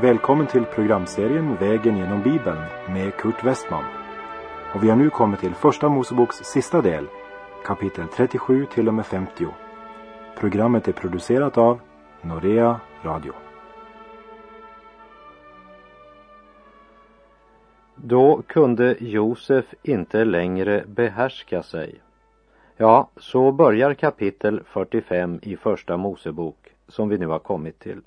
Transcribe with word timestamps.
Välkommen 0.00 0.46
till 0.46 0.64
programserien 0.64 1.56
Vägen 1.56 1.96
genom 1.96 2.22
Bibeln 2.22 2.58
med 2.88 3.16
Kurt 3.16 3.44
Westman. 3.44 3.84
Och 4.74 4.84
vi 4.84 4.88
har 4.88 4.96
nu 4.96 5.10
kommit 5.10 5.40
till 5.40 5.54
Första 5.54 5.88
Moseboks 5.88 6.36
sista 6.36 6.82
del, 6.82 7.06
kapitel 7.64 8.06
37 8.08 8.66
till 8.66 8.88
och 8.88 8.94
med 8.94 9.06
50. 9.06 9.46
Programmet 10.38 10.88
är 10.88 10.92
producerat 10.92 11.58
av 11.58 11.80
Norea 12.22 12.80
Radio. 13.02 13.32
Då 17.94 18.42
kunde 18.46 18.96
Josef 19.00 19.74
inte 19.82 20.24
längre 20.24 20.84
behärska 20.86 21.62
sig. 21.62 22.00
Ja, 22.76 23.10
så 23.16 23.52
börjar 23.52 23.94
kapitel 23.94 24.62
45 24.64 25.38
i 25.42 25.56
Första 25.56 25.96
Mosebok 25.96 26.74
som 26.88 27.08
vi 27.08 27.18
nu 27.18 27.26
har 27.26 27.38
kommit 27.38 27.78
till. 27.78 28.00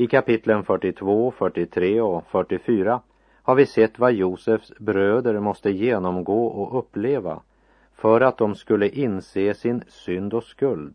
I 0.00 0.06
kapitlen 0.06 0.64
42, 0.64 1.30
43 1.30 2.00
och 2.00 2.26
44 2.26 3.00
har 3.42 3.54
vi 3.54 3.66
sett 3.66 3.98
vad 3.98 4.12
Josefs 4.12 4.72
bröder 4.78 5.40
måste 5.40 5.70
genomgå 5.70 6.46
och 6.46 6.78
uppleva 6.78 7.42
för 7.94 8.20
att 8.20 8.38
de 8.38 8.54
skulle 8.54 8.88
inse 8.88 9.54
sin 9.54 9.82
synd 9.88 10.34
och 10.34 10.44
skuld, 10.44 10.94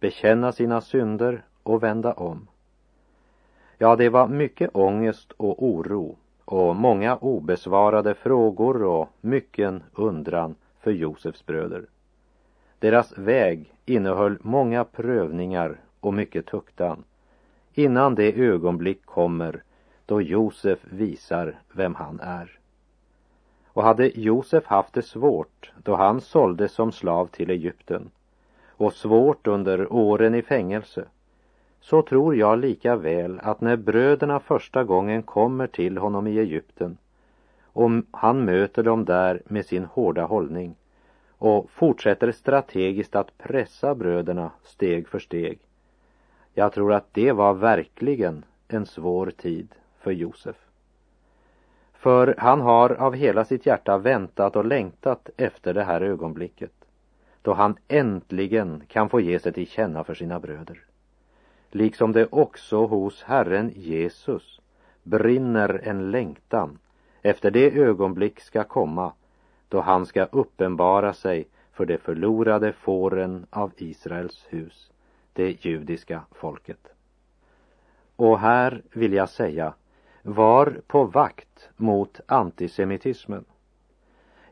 bekänna 0.00 0.52
sina 0.52 0.80
synder 0.80 1.44
och 1.62 1.82
vända 1.82 2.12
om. 2.12 2.48
Ja, 3.78 3.96
det 3.96 4.08
var 4.08 4.28
mycket 4.28 4.70
ångest 4.72 5.32
och 5.36 5.64
oro 5.64 6.16
och 6.44 6.76
många 6.76 7.16
obesvarade 7.16 8.14
frågor 8.14 8.82
och 8.82 9.08
mycken 9.20 9.82
undran 9.94 10.54
för 10.80 10.90
Josefs 10.90 11.46
bröder. 11.46 11.86
Deras 12.78 13.18
väg 13.18 13.72
innehöll 13.86 14.38
många 14.40 14.84
prövningar 14.84 15.80
och 16.00 16.14
mycket 16.14 16.46
tuktan 16.46 17.04
innan 17.78 18.14
det 18.14 18.32
ögonblick 18.32 19.06
kommer 19.06 19.62
då 20.06 20.22
Josef 20.22 20.78
visar 20.82 21.54
vem 21.72 21.94
han 21.94 22.20
är. 22.20 22.58
Och 23.66 23.82
hade 23.82 24.20
Josef 24.20 24.64
haft 24.66 24.92
det 24.92 25.02
svårt 25.02 25.72
då 25.82 25.94
han 25.94 26.20
såldes 26.20 26.72
som 26.72 26.92
slav 26.92 27.26
till 27.26 27.50
Egypten 27.50 28.10
och 28.68 28.92
svårt 28.92 29.46
under 29.46 29.92
åren 29.92 30.34
i 30.34 30.42
fängelse 30.42 31.04
så 31.80 32.02
tror 32.02 32.36
jag 32.36 32.58
lika 32.58 32.96
väl 32.96 33.40
att 33.42 33.60
när 33.60 33.76
bröderna 33.76 34.40
första 34.40 34.84
gången 34.84 35.22
kommer 35.22 35.66
till 35.66 35.98
honom 35.98 36.26
i 36.26 36.38
Egypten 36.38 36.98
och 37.62 37.90
han 38.10 38.44
möter 38.44 38.82
dem 38.82 39.04
där 39.04 39.42
med 39.44 39.66
sin 39.66 39.84
hårda 39.84 40.24
hållning 40.24 40.74
och 41.38 41.70
fortsätter 41.70 42.32
strategiskt 42.32 43.16
att 43.16 43.38
pressa 43.38 43.94
bröderna 43.94 44.50
steg 44.62 45.08
för 45.08 45.18
steg 45.18 45.58
jag 46.58 46.72
tror 46.72 46.92
att 46.92 47.14
det 47.14 47.32
var 47.32 47.54
verkligen 47.54 48.44
en 48.68 48.86
svår 48.86 49.30
tid 49.30 49.68
för 50.00 50.10
Josef. 50.10 50.56
För 51.92 52.34
han 52.38 52.60
har 52.60 52.90
av 52.90 53.14
hela 53.14 53.44
sitt 53.44 53.66
hjärta 53.66 53.98
väntat 53.98 54.56
och 54.56 54.64
längtat 54.64 55.30
efter 55.36 55.74
det 55.74 55.84
här 55.84 56.00
ögonblicket 56.00 56.72
då 57.42 57.52
han 57.52 57.76
äntligen 57.88 58.82
kan 58.88 59.08
få 59.08 59.20
ge 59.20 59.38
sig 59.38 59.52
till 59.52 59.66
känna 59.68 60.04
för 60.04 60.14
sina 60.14 60.40
bröder. 60.40 60.80
Liksom 61.70 62.12
det 62.12 62.26
också 62.30 62.86
hos 62.86 63.22
Herren 63.22 63.72
Jesus 63.74 64.60
brinner 65.02 65.80
en 65.84 66.10
längtan 66.10 66.78
efter 67.22 67.50
det 67.50 67.78
ögonblick 67.78 68.40
ska 68.40 68.64
komma 68.64 69.12
då 69.68 69.80
han 69.80 70.06
ska 70.06 70.24
uppenbara 70.24 71.12
sig 71.12 71.48
för 71.72 71.86
de 71.86 71.98
förlorade 71.98 72.72
fåren 72.72 73.46
av 73.50 73.72
Israels 73.76 74.46
hus 74.48 74.90
det 75.36 75.64
judiska 75.64 76.22
folket. 76.32 76.88
Och 78.16 78.38
här 78.38 78.82
vill 78.92 79.12
jag 79.12 79.28
säga, 79.28 79.74
var 80.22 80.80
på 80.86 81.04
vakt 81.04 81.68
mot 81.76 82.20
antisemitismen. 82.26 83.44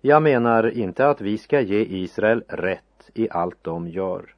Jag 0.01 0.23
menar 0.23 0.71
inte 0.71 1.09
att 1.09 1.21
vi 1.21 1.39
ska 1.39 1.61
ge 1.61 1.85
Israel 1.85 2.45
rätt 2.49 3.11
i 3.15 3.31
allt 3.31 3.59
de 3.63 3.89
gör. 3.89 4.35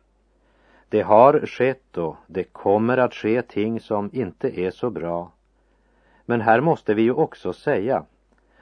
Det 0.89 1.03
har 1.03 1.47
skett 1.47 1.99
och 1.99 2.17
det 2.27 2.45
kommer 2.45 2.99
att 2.99 3.15
ske 3.15 3.43
ting 3.43 3.81
som 3.81 4.11
inte 4.13 4.61
är 4.61 4.71
så 4.71 4.91
bra. 4.91 5.33
Men 6.25 6.41
här 6.41 6.61
måste 6.61 6.95
vi 6.95 7.03
ju 7.03 7.13
också 7.13 7.53
säga 7.53 8.05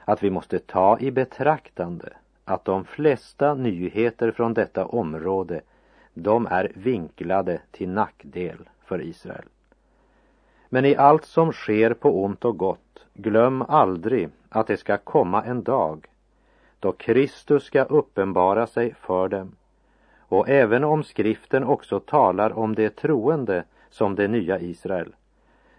att 0.04 0.22
vi 0.22 0.30
måste 0.30 0.58
ta 0.58 0.98
i 1.00 1.10
betraktande 1.10 2.12
att 2.44 2.64
de 2.64 2.84
flesta 2.84 3.54
nyheter 3.54 4.30
från 4.30 4.54
detta 4.54 4.86
område 4.86 5.60
de 6.14 6.46
är 6.46 6.72
vinklade 6.74 7.60
till 7.70 7.88
nackdel 7.88 8.68
för 8.84 9.02
Israel. 9.02 9.44
Men 10.68 10.84
i 10.84 10.96
allt 10.96 11.24
som 11.24 11.52
sker 11.52 11.94
på 11.94 12.24
ont 12.24 12.44
och 12.44 12.58
gott, 12.58 13.06
glöm 13.14 13.62
aldrig 13.62 14.28
att 14.48 14.66
det 14.66 14.76
ska 14.76 14.96
komma 14.96 15.42
en 15.42 15.62
dag 15.62 16.06
då 16.80 16.92
Kristus 16.92 17.64
ska 17.64 17.82
uppenbara 17.82 18.66
sig 18.66 18.94
för 18.94 19.28
dem. 19.28 19.56
Och 20.18 20.48
även 20.48 20.84
om 20.84 21.04
skriften 21.04 21.64
också 21.64 22.00
talar 22.00 22.58
om 22.58 22.74
det 22.74 22.96
troende 22.96 23.64
som 23.90 24.14
det 24.14 24.28
nya 24.28 24.60
Israel, 24.60 25.14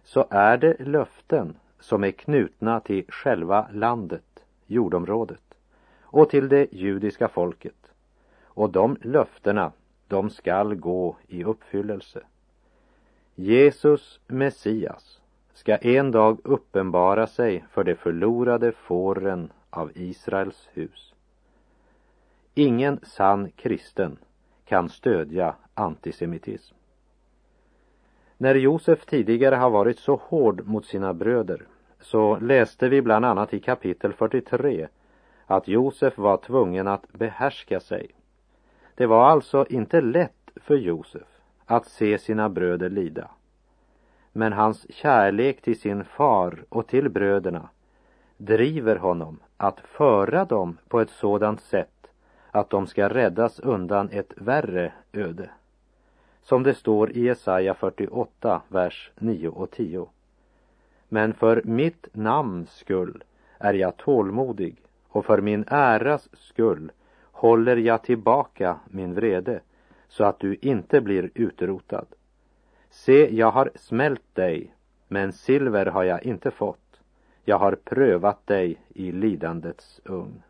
så 0.03 0.25
är 0.29 0.57
det 0.57 0.75
löften 0.79 1.55
som 1.79 2.03
är 2.03 2.11
knutna 2.11 2.79
till 2.79 3.05
själva 3.07 3.67
landet, 3.71 4.43
jordområdet, 4.67 5.55
och 6.01 6.29
till 6.29 6.49
det 6.49 6.73
judiska 6.73 7.27
folket. 7.27 7.91
Och 8.43 8.69
de 8.69 8.97
löftena 9.01 9.71
de 10.07 10.29
skall 10.29 10.75
gå 10.75 11.17
i 11.27 11.43
uppfyllelse. 11.43 12.21
Jesus, 13.35 14.19
Messias, 14.27 15.21
ska 15.53 15.75
en 15.75 16.11
dag 16.11 16.39
uppenbara 16.43 17.27
sig 17.27 17.65
för 17.71 17.83
de 17.83 17.95
förlorade 17.95 18.71
fåren 18.71 19.51
av 19.69 19.91
Israels 19.95 20.69
hus. 20.73 21.13
Ingen 22.53 22.99
sann 23.03 23.51
kristen 23.55 24.17
kan 24.65 24.89
stödja 24.89 25.55
antisemitism. 25.73 26.75
När 28.37 28.55
Josef 28.55 29.05
tidigare 29.05 29.55
har 29.55 29.69
varit 29.69 29.99
så 29.99 30.15
hård 30.15 30.67
mot 30.67 30.85
sina 30.85 31.13
bröder 31.13 31.67
så 31.99 32.39
läste 32.39 32.89
vi 32.89 33.01
bland 33.01 33.25
annat 33.25 33.53
i 33.53 33.59
kapitel 33.59 34.13
43 34.13 34.87
att 35.45 35.67
Josef 35.67 36.17
var 36.17 36.37
tvungen 36.37 36.87
att 36.87 37.13
behärska 37.13 37.79
sig 37.79 38.11
det 38.95 39.05
var 39.05 39.25
alltså 39.25 39.65
inte 39.69 40.01
lätt 40.01 40.51
för 40.55 40.75
Josef 40.75 41.27
att 41.65 41.87
se 41.87 42.17
sina 42.17 42.49
bröder 42.49 42.89
lida. 42.89 43.27
Men 44.31 44.53
hans 44.53 44.85
kärlek 44.89 45.61
till 45.61 45.79
sin 45.79 46.05
far 46.05 46.63
och 46.69 46.87
till 46.87 47.09
bröderna 47.09 47.69
driver 48.37 48.95
honom 48.95 49.39
att 49.57 49.79
föra 49.79 50.45
dem 50.45 50.77
på 50.87 50.99
ett 50.99 51.09
sådant 51.09 51.61
sätt 51.61 52.07
att 52.51 52.69
de 52.69 52.87
ska 52.87 53.09
räddas 53.09 53.59
undan 53.59 54.09
ett 54.11 54.33
värre 54.35 54.93
öde. 55.13 55.49
Som 56.41 56.63
det 56.63 56.73
står 56.73 57.11
i 57.11 57.19
Jesaja 57.25 57.73
48, 57.73 58.61
vers 58.67 59.11
9 59.15 59.47
och 59.47 59.71
10. 59.71 60.07
Men 61.09 61.33
för 61.33 61.61
mitt 61.65 62.07
namns 62.11 62.71
skull 62.71 63.23
är 63.57 63.73
jag 63.73 63.97
tålmodig 63.97 64.81
och 65.07 65.25
för 65.25 65.41
min 65.41 65.65
äras 65.67 66.29
skull 66.33 66.91
håller 67.35 67.77
jag 67.77 68.03
tillbaka 68.03 68.79
min 68.85 69.13
vrede 69.13 69.59
så 70.07 70.23
att 70.23 70.39
du 70.39 70.57
inte 70.61 71.01
blir 71.01 71.31
utrotad. 71.33 72.05
Se, 72.89 73.35
jag 73.35 73.51
har 73.51 73.71
smält 73.75 74.35
dig, 74.35 74.73
men 75.07 75.33
silver 75.33 75.85
har 75.85 76.03
jag 76.03 76.23
inte 76.23 76.51
fått. 76.51 77.01
Jag 77.43 77.57
har 77.57 77.75
prövat 77.75 78.47
dig 78.47 78.77
i 78.89 79.11
lidandets 79.11 80.01
ugn. 80.05 80.43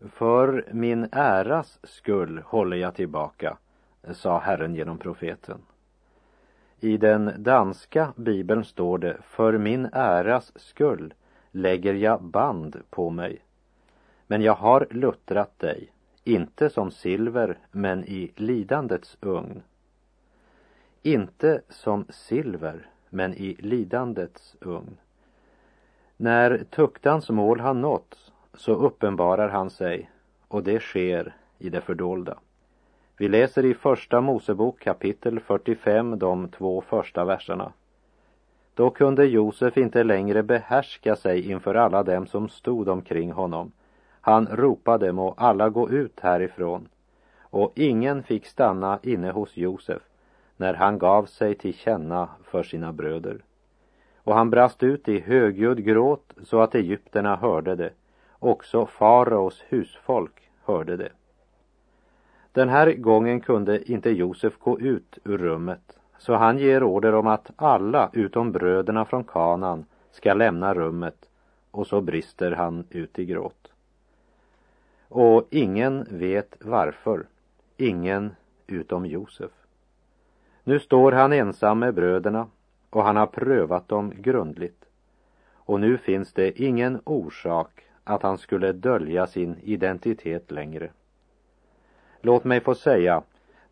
För 0.00 0.64
min 0.72 1.08
äras 1.12 1.78
skull 1.82 2.42
håller 2.46 2.76
jag 2.76 2.94
tillbaka, 2.94 3.56
sa 4.12 4.38
Herren 4.38 4.74
genom 4.74 4.98
profeten. 4.98 5.58
I 6.80 6.96
den 6.96 7.32
danska 7.38 8.12
bibeln 8.16 8.64
står 8.64 8.98
det, 8.98 9.16
för 9.22 9.58
min 9.58 9.88
äras 9.92 10.52
skull 10.56 11.14
lägger 11.50 11.94
jag 11.94 12.22
band 12.22 12.82
på 12.90 13.10
mig 13.10 13.42
men 14.32 14.42
jag 14.42 14.54
har 14.54 14.86
luttrat 14.90 15.58
dig, 15.58 15.92
inte 16.24 16.70
som 16.70 16.90
silver, 16.90 17.58
men 17.70 18.04
i 18.04 18.32
lidandets 18.36 19.18
ugn. 19.20 19.62
Inte 21.02 21.62
som 21.68 22.06
silver, 22.08 22.86
men 23.08 23.34
i 23.34 23.56
lidandets 23.58 24.56
ugn. 24.60 24.96
När 26.16 26.64
tuktans 26.70 27.30
mål 27.30 27.60
har 27.60 27.74
nåtts 27.74 28.32
så 28.54 28.74
uppenbarar 28.74 29.48
han 29.48 29.70
sig 29.70 30.10
och 30.48 30.62
det 30.62 30.80
sker 30.80 31.34
i 31.58 31.68
det 31.68 31.80
fördolda. 31.80 32.38
Vi 33.16 33.28
läser 33.28 33.64
i 33.64 33.74
Första 33.74 34.20
Mosebok 34.20 34.80
kapitel 34.80 35.40
45 35.40 36.18
de 36.18 36.48
två 36.48 36.80
första 36.80 37.24
verserna. 37.24 37.72
Då 38.74 38.90
kunde 38.90 39.26
Josef 39.26 39.76
inte 39.76 40.04
längre 40.04 40.42
behärska 40.42 41.16
sig 41.16 41.50
inför 41.50 41.74
alla 41.74 42.02
dem 42.02 42.26
som 42.26 42.48
stod 42.48 42.88
omkring 42.88 43.32
honom 43.32 43.72
han 44.24 44.46
ropade 44.46 45.12
må 45.12 45.34
alla 45.36 45.68
gå 45.68 45.90
ut 45.90 46.20
härifrån 46.20 46.88
och 47.40 47.72
ingen 47.74 48.22
fick 48.22 48.46
stanna 48.46 48.98
inne 49.02 49.30
hos 49.30 49.56
Josef 49.56 50.02
när 50.56 50.74
han 50.74 50.98
gav 50.98 51.26
sig 51.26 51.54
till 51.54 51.74
känna 51.74 52.28
för 52.44 52.62
sina 52.62 52.92
bröder. 52.92 53.44
och 54.24 54.34
han 54.34 54.50
brast 54.50 54.82
ut 54.82 55.08
i 55.08 55.20
högljudd 55.20 55.84
gråt 55.84 56.32
så 56.42 56.60
att 56.60 56.74
egyptierna 56.74 57.36
hörde 57.36 57.74
det. 57.74 57.90
Också 58.38 58.86
faraos 58.86 59.62
husfolk 59.68 60.50
hörde 60.64 60.96
det. 60.96 61.12
Den 62.52 62.68
här 62.68 62.92
gången 62.92 63.40
kunde 63.40 63.92
inte 63.92 64.10
Josef 64.10 64.58
gå 64.58 64.80
ut 64.80 65.18
ur 65.24 65.38
rummet, 65.38 65.98
så 66.18 66.34
han 66.34 66.58
ger 66.58 66.82
order 66.82 67.14
om 67.14 67.26
att 67.26 67.50
alla 67.56 68.10
utom 68.12 68.52
bröderna 68.52 69.04
från 69.04 69.24
Kanan 69.24 69.84
ska 70.10 70.34
lämna 70.34 70.74
rummet 70.74 71.28
och 71.70 71.86
så 71.86 72.00
brister 72.00 72.52
han 72.52 72.84
ut 72.90 73.18
i 73.18 73.24
gråt. 73.24 73.71
Och 75.14 75.46
ingen 75.50 76.06
vet 76.10 76.56
varför, 76.60 77.26
ingen 77.76 78.34
utom 78.66 79.06
Josef. 79.06 79.50
Nu 80.64 80.78
står 80.78 81.12
han 81.12 81.32
ensam 81.32 81.78
med 81.78 81.94
bröderna 81.94 82.46
och 82.90 83.04
han 83.04 83.16
har 83.16 83.26
prövat 83.26 83.88
dem 83.88 84.12
grundligt. 84.16 84.84
Och 85.52 85.80
nu 85.80 85.98
finns 85.98 86.32
det 86.32 86.60
ingen 86.60 87.00
orsak 87.04 87.84
att 88.04 88.22
han 88.22 88.38
skulle 88.38 88.72
dölja 88.72 89.26
sin 89.26 89.56
identitet 89.62 90.50
längre. 90.50 90.90
Låt 92.20 92.44
mig 92.44 92.60
få 92.60 92.74
säga, 92.74 93.22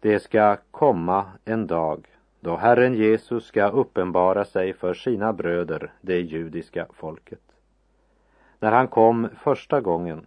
det 0.00 0.20
ska 0.20 0.56
komma 0.70 1.25
en 1.44 1.66
dag 1.66 2.06
då 2.40 2.56
Herren 2.56 2.94
Jesus 2.94 3.44
ska 3.44 3.69
uppenbara 3.69 4.44
sig 4.44 4.72
för 4.72 4.94
sina 4.94 5.32
bröder, 5.32 5.92
det 6.00 6.20
judiska 6.20 6.87
folket. 6.94 7.42
När 8.58 8.72
han 8.72 8.88
kom 8.88 9.28
första 9.42 9.81
gången, 9.81 10.26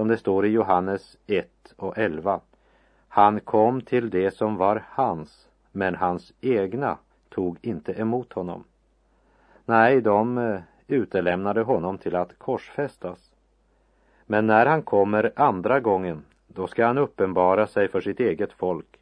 som 0.00 0.08
det 0.08 0.18
står 0.18 0.46
i 0.46 0.48
Johannes 0.48 1.16
1 1.26 1.48
och 1.76 1.98
11, 1.98 2.40
han 3.08 3.40
kom 3.40 3.80
till 3.80 4.10
det 4.10 4.30
som 4.30 4.56
var 4.56 4.84
hans, 4.88 5.48
men 5.72 5.94
hans 5.94 6.32
egna 6.40 6.98
tog 7.28 7.58
inte 7.62 7.92
emot 7.92 8.32
honom. 8.32 8.64
Nej, 9.64 10.00
de 10.00 10.38
eh, 10.38 10.60
utelämnade 10.86 11.62
honom 11.62 11.98
till 11.98 12.16
att 12.16 12.38
korsfästas. 12.38 13.32
Men 14.26 14.46
när 14.46 14.66
han 14.66 14.82
kommer 14.82 15.32
andra 15.36 15.80
gången, 15.80 16.22
då 16.46 16.66
ska 16.66 16.86
han 16.86 16.98
uppenbara 16.98 17.66
sig 17.66 17.88
för 17.88 18.00
sitt 18.00 18.20
eget 18.20 18.52
folk. 18.52 18.98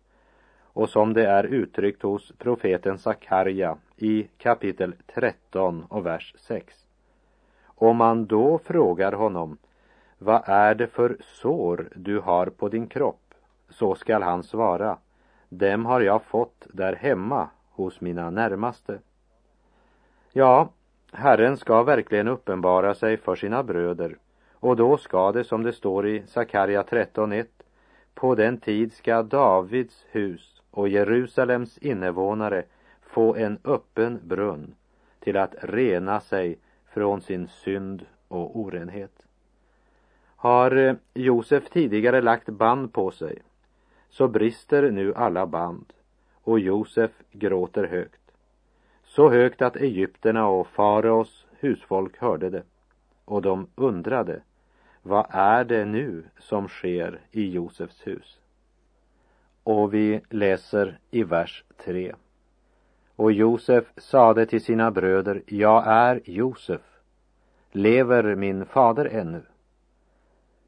Och 0.63 0.89
som 0.89 1.13
det 1.13 1.27
är 1.27 1.45
uttryckt 1.45 2.03
hos 2.03 2.33
profeten 2.39 2.99
Sakarja 2.99 3.77
i 3.97 4.29
kapitel 4.39 4.95
13 5.15 5.85
och 5.89 6.07
vers 6.07 6.35
6. 6.39 6.75
Om 7.65 7.97
man 7.97 8.27
då 8.27 8.59
frågar 8.59 9.13
honom, 9.13 9.59
vad 10.19 10.43
är 10.45 10.75
det 10.75 10.87
för 10.87 11.17
sår 11.21 11.89
du 11.95 12.19
har 12.19 12.47
på 12.47 12.69
din 12.69 12.87
kropp? 12.87 13.35
Så 13.69 13.95
skall 13.95 14.23
han 14.23 14.43
svara, 14.43 14.99
dem 15.49 15.87
har 15.87 16.01
jag 16.01 16.23
fått 16.23 16.67
där 16.73 16.97
hemma 16.97 17.49
hos 17.71 18.01
mina 18.01 18.31
närmaste. 18.31 18.99
Ja, 20.33 20.69
Herren 21.13 21.57
ska 21.57 21.83
verkligen 21.83 22.29
uppenbara 22.29 22.95
sig 22.95 23.17
för 23.17 23.37
sina 23.37 23.63
bröder 23.63 24.17
och 24.53 24.77
då 24.77 24.97
ska 24.97 25.33
det, 25.33 25.45
som 25.45 25.63
det 25.63 25.73
står 25.73 26.07
i 26.07 26.23
Sakarja 26.27 26.83
13.1, 26.83 27.47
på 28.15 28.35
den 28.35 28.61
tid 28.61 28.93
ska 28.93 29.23
Davids 29.23 30.05
hus 30.11 30.63
och 30.71 30.89
Jerusalems 30.89 31.79
invånare 31.79 32.65
få 33.03 33.35
en 33.35 33.59
öppen 33.65 34.21
brunn 34.23 34.75
till 35.21 35.37
att 35.37 35.55
rena 35.61 36.21
sig 36.21 36.59
från 36.87 37.21
sin 37.21 37.49
synd 37.49 38.07
och 38.29 38.59
orenhet. 38.59 39.28
Har 40.41 40.77
eh, 40.77 40.95
Josef 41.15 41.71
tidigare 41.71 42.21
lagt 42.21 42.49
band 42.49 42.93
på 42.93 43.11
sig 43.11 43.39
så 44.09 44.29
brister 44.29 44.91
nu 44.91 45.15
alla 45.15 45.47
band 45.47 45.93
och 46.43 46.61
Josef 46.61 47.11
gråter 47.33 47.85
högt. 47.85 48.21
Så 49.05 49.31
högt 49.31 49.63
att 49.63 49.77
egyptierna 49.77 50.47
och 50.47 50.67
faraos 50.67 51.47
husfolk 51.61 52.19
hörde 52.19 52.51
det 52.51 52.63
och 53.25 53.43
de 53.43 53.67
undrade 53.75 54.41
vad 55.03 55.27
är 55.31 55.65
det 55.65 55.85
nu 55.85 56.25
som 56.39 56.69
sker 56.69 57.21
i 57.31 57.51
Josefs 57.51 58.07
hus? 58.07 58.39
Och 59.63 59.95
vi 59.95 60.21
läser 60.31 60.99
i 61.11 61.23
vers 61.23 61.65
3. 61.85 62.15
Och 63.17 63.33
Josef 63.33 63.85
sade 63.97 64.47
till 64.47 64.65
sina 64.65 64.91
bröder, 64.91 65.43
jag 65.47 65.87
är 65.87 66.21
Josef. 66.25 66.81
Lever 67.73 68.35
min 68.35 68.67
fader 68.67 69.05
ännu? 69.05 69.43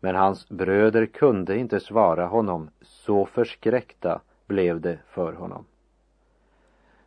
Men 0.01 0.15
hans 0.15 0.49
bröder 0.49 1.07
kunde 1.07 1.57
inte 1.57 1.81
svara 1.81 2.27
honom, 2.27 2.71
så 2.81 3.27
förskräckta 3.27 4.21
blev 4.47 4.81
det 4.81 4.99
för 5.07 5.33
honom. 5.33 5.65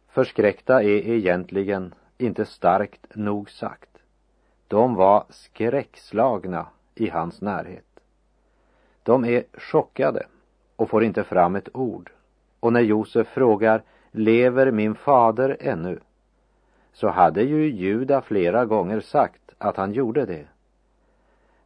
Förskräckta 0.08 0.84
är 0.84 1.08
egentligen 1.08 1.94
inte 2.18 2.46
starkt 2.46 3.16
nog 3.16 3.50
sagt. 3.50 3.90
De 4.68 4.96
var 4.96 5.24
skräckslagna 5.30 6.68
i 6.96 7.10
hans 7.10 7.42
närhet. 7.42 8.00
De 9.04 9.26
är 9.26 9.44
chockade 9.54 10.26
och 10.76 10.90
får 10.90 11.04
inte 11.04 11.24
fram 11.24 11.56
ett 11.56 11.76
ord. 11.76 12.12
Och 12.60 12.74
när 12.74 12.82
Josef 12.82 13.28
frågar, 13.28 13.84
lever 14.12 14.72
min 14.72 14.96
fader 14.96 15.58
ännu? 15.60 16.00
Så 16.94 17.08
hade 17.08 17.42
ju 17.42 17.72
Juda 17.72 18.22
flera 18.22 18.66
gånger 18.66 19.00
sagt 19.00 19.52
att 19.58 19.78
han 19.78 19.94
gjorde 19.94 20.26
det. 20.26 20.48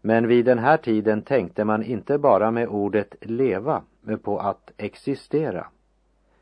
Men 0.08 0.28
vid 0.28 0.46
den 0.46 0.60
här 0.60 0.78
tiden 0.78 1.22
tänkte 1.22 1.64
man 1.66 1.84
inte 1.84 2.18
bara 2.18 2.52
med 2.52 2.68
ordet 2.68 3.16
leva, 3.22 3.82
men 4.02 4.20
på 4.20 4.40
att 4.40 4.72
existera. 4.78 5.68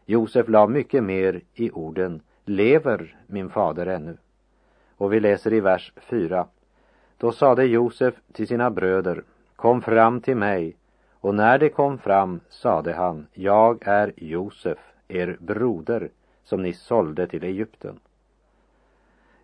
Josef 0.05 0.47
la 0.47 0.67
mycket 0.67 1.03
mer 1.03 1.41
i 1.53 1.71
orden 1.71 2.21
lever 2.43 3.17
min 3.27 3.49
fader 3.49 3.87
ännu. 3.87 4.17
Och 4.97 5.13
vi 5.13 5.19
läser 5.19 5.53
i 5.53 5.59
vers 5.59 5.93
4. 5.97 6.47
Då 7.17 7.31
sade 7.31 7.65
Josef 7.65 8.13
till 8.33 8.47
sina 8.47 8.69
bröder, 8.71 9.23
kom 9.55 9.81
fram 9.81 10.21
till 10.21 10.37
mig. 10.37 10.75
Och 11.13 11.35
när 11.35 11.59
de 11.59 11.69
kom 11.69 11.97
fram 11.97 12.39
sade 12.49 12.93
han, 12.93 13.27
jag 13.33 13.87
är 13.87 14.13
Josef, 14.15 14.79
er 15.07 15.37
broder, 15.39 16.09
som 16.43 16.61
ni 16.61 16.73
sålde 16.73 17.27
till 17.27 17.43
Egypten. 17.43 17.99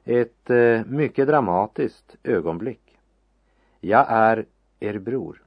Ett 0.03 0.49
eh, 0.49 0.81
mycket 0.85 1.27
dramatiskt 1.27 2.15
ögonblick. 2.23 2.90
Jag 3.83 4.05
är 4.09 4.45
er 4.79 4.99
bror. 4.99 5.41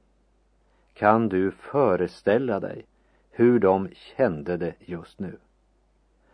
Kan 0.93 1.29
du 1.29 1.51
föreställa 1.51 2.59
dig 2.59 2.85
hur 3.31 3.59
de 3.59 3.89
kände 3.93 4.57
det 4.57 4.73
just 4.79 5.19
nu? 5.19 5.37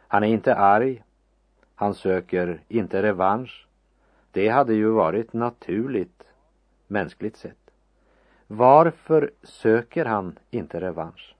Han 0.07 0.23
är 0.23 0.27
inte 0.27 0.55
arg. 0.55 1.03
Han 1.75 1.93
söker 1.93 2.61
inte 2.67 3.03
revansch. 3.03 3.67
Det 4.31 4.49
hade 4.49 4.73
ju 4.73 4.89
varit 4.89 5.33
naturligt, 5.33 6.23
mänskligt 6.87 7.37
sett. 7.37 7.71
Varför 8.47 9.31
söker 9.43 10.05
han 10.05 10.39
inte 10.49 10.81
revansch? 10.81 11.35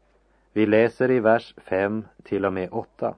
Vi 0.54 0.66
läser 0.66 1.12
i 1.12 1.20
vers 1.20 1.56
5 1.58 2.06
till 2.24 2.46
och 2.46 2.54
med 2.54 2.70
8. 2.72 3.16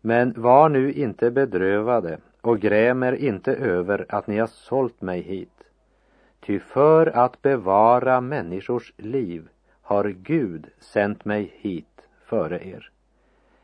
Men 0.00 0.34
var 0.36 0.68
nu 0.68 0.92
inte 0.92 1.30
bedrövade 1.30 2.18
och 2.40 2.60
grämer 2.60 3.12
inte 3.12 3.54
över 3.54 4.06
att 4.08 4.26
ni 4.26 4.38
har 4.38 4.46
sålt 4.46 5.00
mig 5.00 5.20
hit. 5.20 5.51
Ty 6.46 6.58
för 6.58 7.06
att 7.06 7.42
bevara 7.42 8.20
människors 8.20 8.92
liv 8.96 9.48
har 9.82 10.04
Gud 10.08 10.66
sänt 10.80 11.24
mig 11.24 11.52
hit 11.56 12.06
före 12.24 12.68
er. 12.68 12.90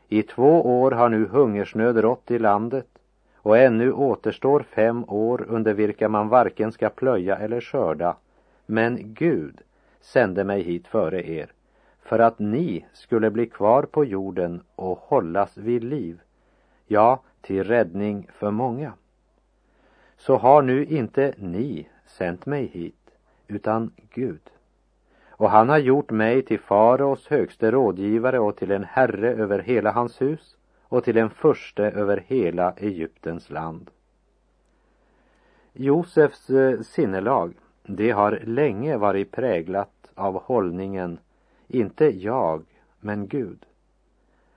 I 0.07 0.23
två 0.23 0.81
år 0.81 0.91
har 0.91 1.09
nu 1.09 1.25
hungersnöd 1.25 1.97
rått 1.97 2.31
i 2.31 2.39
landet 2.39 2.87
och 3.35 3.57
ännu 3.57 3.91
återstår 3.91 4.59
fem 4.59 5.03
år 5.07 5.45
under 5.47 5.73
vilka 5.73 6.09
man 6.09 6.29
varken 6.29 6.71
ska 6.71 6.89
plöja 6.89 7.37
eller 7.37 7.61
skörda. 7.61 8.15
Men 8.65 9.13
Gud 9.13 9.61
sände 10.01 10.43
mig 10.43 10.61
hit 10.61 10.87
före 10.87 11.29
er 11.29 11.51
för 12.01 12.19
att 12.19 12.39
ni 12.39 12.85
skulle 12.93 13.31
bli 13.31 13.45
kvar 13.45 13.83
på 13.83 14.05
jorden 14.05 14.61
och 14.75 14.99
hållas 15.01 15.57
vid 15.57 15.83
liv, 15.83 16.21
ja, 16.87 17.21
till 17.41 17.63
räddning 17.63 18.27
för 18.33 18.51
många. 18.51 18.93
Så 20.17 20.37
har 20.37 20.61
nu 20.61 20.85
inte 20.85 21.33
ni 21.37 21.87
sänt 22.09 22.45
mig 22.45 22.65
hit, 22.65 23.11
utan 23.47 23.91
Gud. 24.13 24.49
Och 25.29 25.49
han 25.49 25.69
har 25.69 25.77
gjort 25.77 26.11
mig 26.11 26.41
till 26.41 26.59
faraos 26.59 27.27
högste 27.27 27.71
rådgivare 27.71 28.39
och 28.39 28.55
till 28.55 28.71
en 28.71 28.83
herre 28.83 29.33
över 29.33 29.59
hela 29.59 29.91
hans 29.91 30.21
hus 30.21 30.57
och 30.83 31.03
till 31.03 31.17
en 31.17 31.29
furste 31.29 31.83
över 31.83 32.23
hela 32.27 32.73
Egyptens 32.77 33.49
land. 33.49 33.91
Josefs 35.73 36.49
eh, 36.49 36.81
sinnelag, 36.81 37.53
det 37.83 38.11
har 38.11 38.39
länge 38.45 38.97
varit 38.97 39.31
präglat 39.31 40.11
av 40.15 40.41
hållningen 40.43 41.19
inte 41.67 42.05
jag, 42.05 42.65
men 42.99 43.27
Gud. 43.27 43.65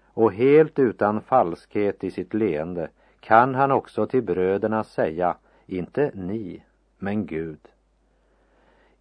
Och 0.05 0.33
helt 0.33 0.79
utan 0.79 1.21
falskhet 1.21 2.05
i 2.05 2.11
sitt 2.11 2.35
leende 2.35 2.89
kan 3.21 3.55
han 3.55 3.73
också 3.73 4.07
till 4.07 4.23
bröderna 4.23 4.85
säga, 4.85 5.37
inte 5.67 6.11
ni, 6.15 6.63
men 7.03 7.27
Gud. 7.27 7.59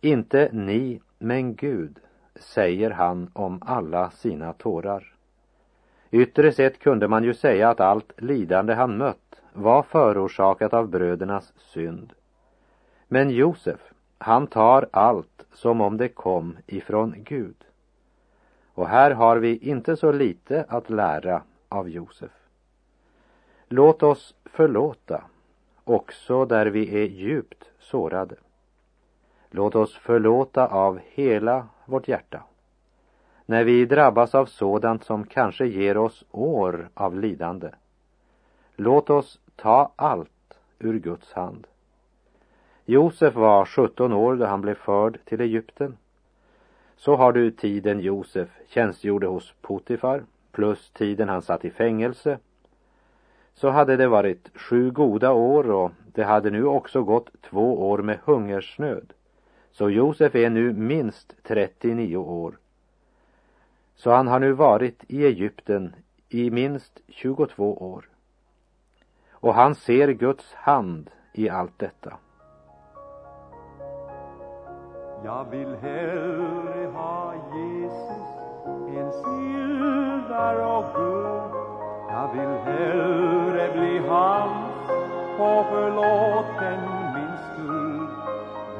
Inte 0.01 0.49
ni, 0.53 1.01
men 1.17 1.55
Gud, 1.55 1.99
säger 2.35 2.91
han 2.91 3.29
om 3.33 3.61
alla 3.65 4.11
sina 4.11 4.53
tårar. 4.53 5.13
Yttre 6.11 6.51
sett 6.51 6.79
kunde 6.79 7.07
man 7.07 7.23
ju 7.23 7.33
säga 7.33 7.69
att 7.69 7.79
allt 7.79 8.21
lidande 8.21 8.73
han 8.73 8.97
mött 8.97 9.41
var 9.53 9.83
förorsakat 9.83 10.73
av 10.73 10.87
brödernas 10.87 11.53
synd. 11.57 12.13
Men 13.07 13.29
Josef, 13.29 13.93
han 14.17 14.47
tar 14.47 14.87
allt 14.91 15.45
som 15.53 15.81
om 15.81 15.97
det 15.97 16.09
kom 16.09 16.57
ifrån 16.67 17.15
Gud. 17.17 17.65
Och 18.73 18.87
här 18.87 19.11
har 19.11 19.37
vi 19.37 19.57
inte 19.57 19.97
så 19.97 20.11
lite 20.11 20.65
att 20.67 20.89
lära 20.89 21.41
av 21.69 21.89
Josef. 21.89 22.31
Låt 23.67 24.03
oss 24.03 24.35
förlåta 24.45 25.23
också 25.83 26.45
där 26.45 26.65
vi 26.65 27.03
är 27.03 27.07
djupt 27.07 27.70
sårade. 27.91 28.35
Låt 29.49 29.75
oss 29.75 29.95
förlåta 29.95 30.67
av 30.67 30.99
hela 31.05 31.67
vårt 31.85 32.07
hjärta. 32.07 32.43
När 33.45 33.63
vi 33.63 33.85
drabbas 33.85 34.35
av 34.35 34.45
sådant 34.45 35.03
som 35.03 35.25
kanske 35.25 35.65
ger 35.65 35.97
oss 35.97 36.23
år 36.31 36.89
av 36.93 37.19
lidande. 37.19 37.69
Låt 38.75 39.09
oss 39.09 39.39
ta 39.55 39.91
allt 39.95 40.59
ur 40.79 40.99
Guds 40.99 41.33
hand. 41.33 41.67
Josef 42.85 43.35
var 43.35 43.65
17 43.65 44.13
år 44.13 44.35
då 44.35 44.45
han 44.45 44.61
blev 44.61 44.75
förd 44.75 45.19
till 45.25 45.41
Egypten. 45.41 45.97
Så 46.95 47.15
har 47.15 47.31
du 47.31 47.51
tiden 47.51 47.99
Josef 47.99 48.49
tjänstgjorde 48.67 49.27
hos 49.27 49.53
Potifar 49.61 50.23
plus 50.51 50.89
tiden 50.89 51.29
han 51.29 51.41
satt 51.41 51.65
i 51.65 51.69
fängelse. 51.69 52.39
Så 53.61 53.69
hade 53.69 53.97
det 53.97 54.07
varit 54.07 54.57
sju 54.57 54.91
goda 54.91 55.31
år 55.31 55.71
och 55.71 55.91
det 56.05 56.23
hade 56.23 56.49
nu 56.49 56.65
också 56.65 57.03
gått 57.03 57.29
två 57.41 57.89
år 57.89 57.97
med 57.97 58.19
hungersnöd. 58.25 59.13
Så 59.71 59.89
Josef 59.89 60.35
är 60.35 60.49
nu 60.49 60.73
minst 60.73 61.35
39 61.43 62.17
år. 62.17 62.57
Så 63.95 64.11
han 64.11 64.27
har 64.27 64.39
nu 64.39 64.51
varit 64.51 65.03
i 65.07 65.25
Egypten 65.25 65.95
i 66.29 66.49
minst 66.49 66.99
22 67.07 67.77
år. 67.77 68.09
Och 69.31 69.53
han 69.53 69.75
ser 69.75 70.07
Guds 70.07 70.53
hand 70.53 71.09
i 71.33 71.49
allt 71.49 71.79
detta. 71.79 72.13
Jag 75.23 75.49
vill 75.51 75.75
hellre 75.75 76.87
ha 76.93 77.33
Jesus 77.33 78.21
än 78.97 79.11
silver 79.11 80.65
och 80.65 80.95
guld. 80.95 81.71
Jag 82.11 82.33
vill 82.33 82.57
hellre 82.57 83.50
förlåten 85.71 86.79
min 87.15 87.35
skuld. 87.47 88.09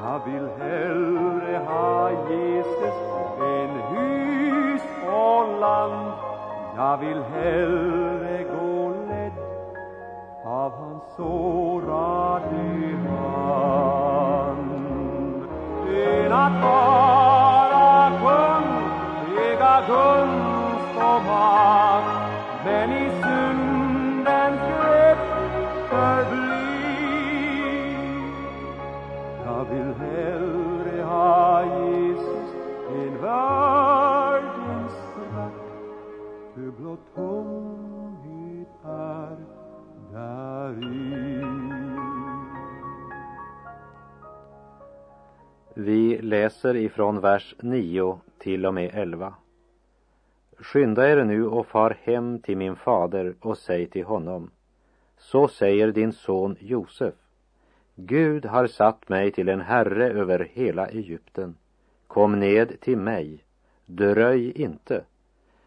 Jag 0.04 0.20
vill 0.26 0.48
hellre 0.60 1.58
ha 1.68 2.10
Jesus 2.30 3.00
än 3.42 3.70
hus 3.96 4.82
och 5.06 5.60
land. 5.60 6.12
Jag 6.78 6.98
vill 6.98 7.22
hellre 7.24 8.44
gå 8.44 8.90
ledd 9.10 9.32
av 10.46 10.72
hans 10.72 11.04
sårade 11.18 12.52
hand 13.10 14.72
än 15.90 16.34
att 16.34 16.64
vara 16.64 18.10
kung, 18.10 18.70
äga 19.38 19.82
gunst 19.88 20.96
och 20.98 21.22
makt 21.28 21.51
läser 46.32 46.76
ifrån 46.76 47.20
vers 47.20 47.56
9 47.60 48.20
till 48.38 48.66
och 48.66 48.74
med 48.74 48.92
11. 48.94 49.34
Skynda 50.58 51.10
er 51.10 51.24
nu 51.24 51.48
och 51.48 51.68
far 51.68 51.98
hem 52.04 52.40
till 52.40 52.58
min 52.58 52.76
fader 52.76 53.36
och 53.40 53.58
säg 53.58 53.88
till 53.88 54.06
honom. 54.06 54.52
Så 55.18 55.48
säger 55.48 55.92
din 55.92 56.14
son 56.14 56.56
Josef. 56.60 57.14
Gud 57.96 58.46
har 58.46 58.68
satt 58.68 59.10
mig 59.10 59.32
till 59.32 59.50
en 59.50 59.62
herre 59.62 60.10
över 60.10 60.50
hela 60.54 60.88
Egypten. 60.88 61.56
Kom 62.08 62.40
ned 62.40 62.80
till 62.80 62.98
mig. 62.98 63.44
Dröj 63.86 64.52
inte. 64.52 65.04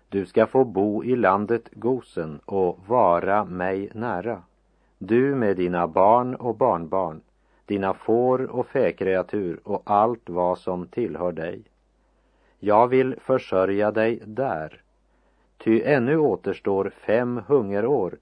Du 0.09 0.27
ska 0.27 0.47
få 0.47 0.65
bo 0.65 1.05
i 1.05 1.17
landet 1.17 1.69
Gosen 1.73 2.41
och 2.45 2.79
vara 2.87 3.45
mig 3.45 3.91
nära. 3.95 4.43
Du 4.99 5.35
med 5.35 5.57
dina 5.57 5.87
barn 5.87 6.35
och 6.35 6.57
barnbarn, 6.57 7.21
dina 7.67 7.95
får 7.95 8.51
och 8.51 8.67
fäkreatur 8.67 9.61
och 9.65 9.83
allt 9.85 10.29
vad 10.29 10.59
som 10.59 10.87
tillhör 10.87 11.33
dig. 11.33 11.63
Jag 12.59 12.89
vill 12.89 13.17
försörja 13.21 13.91
dig 13.91 14.23
där 14.27 14.81
Ty 15.65 15.83
ännu 15.83 16.19
återstår 16.19 16.93
fem 16.97 17.41
hungerår, 17.47 18.19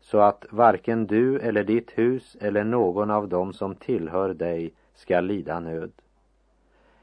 så 0.00 0.18
att 0.18 0.46
varken 0.50 1.06
du 1.06 1.38
eller 1.38 1.64
ditt 1.64 1.90
hus 1.90 2.36
eller 2.40 2.64
någon 2.64 3.10
av 3.10 3.28
dem 3.28 3.52
som 3.52 3.74
tillhör 3.74 4.34
dig 4.34 4.72
ska 4.94 5.20
lida 5.20 5.60
nöd. 5.60 5.92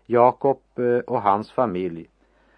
Jakob 0.06 0.62
eh, 0.76 0.98
och 0.98 1.22
hans 1.22 1.52
familj, 1.52 2.10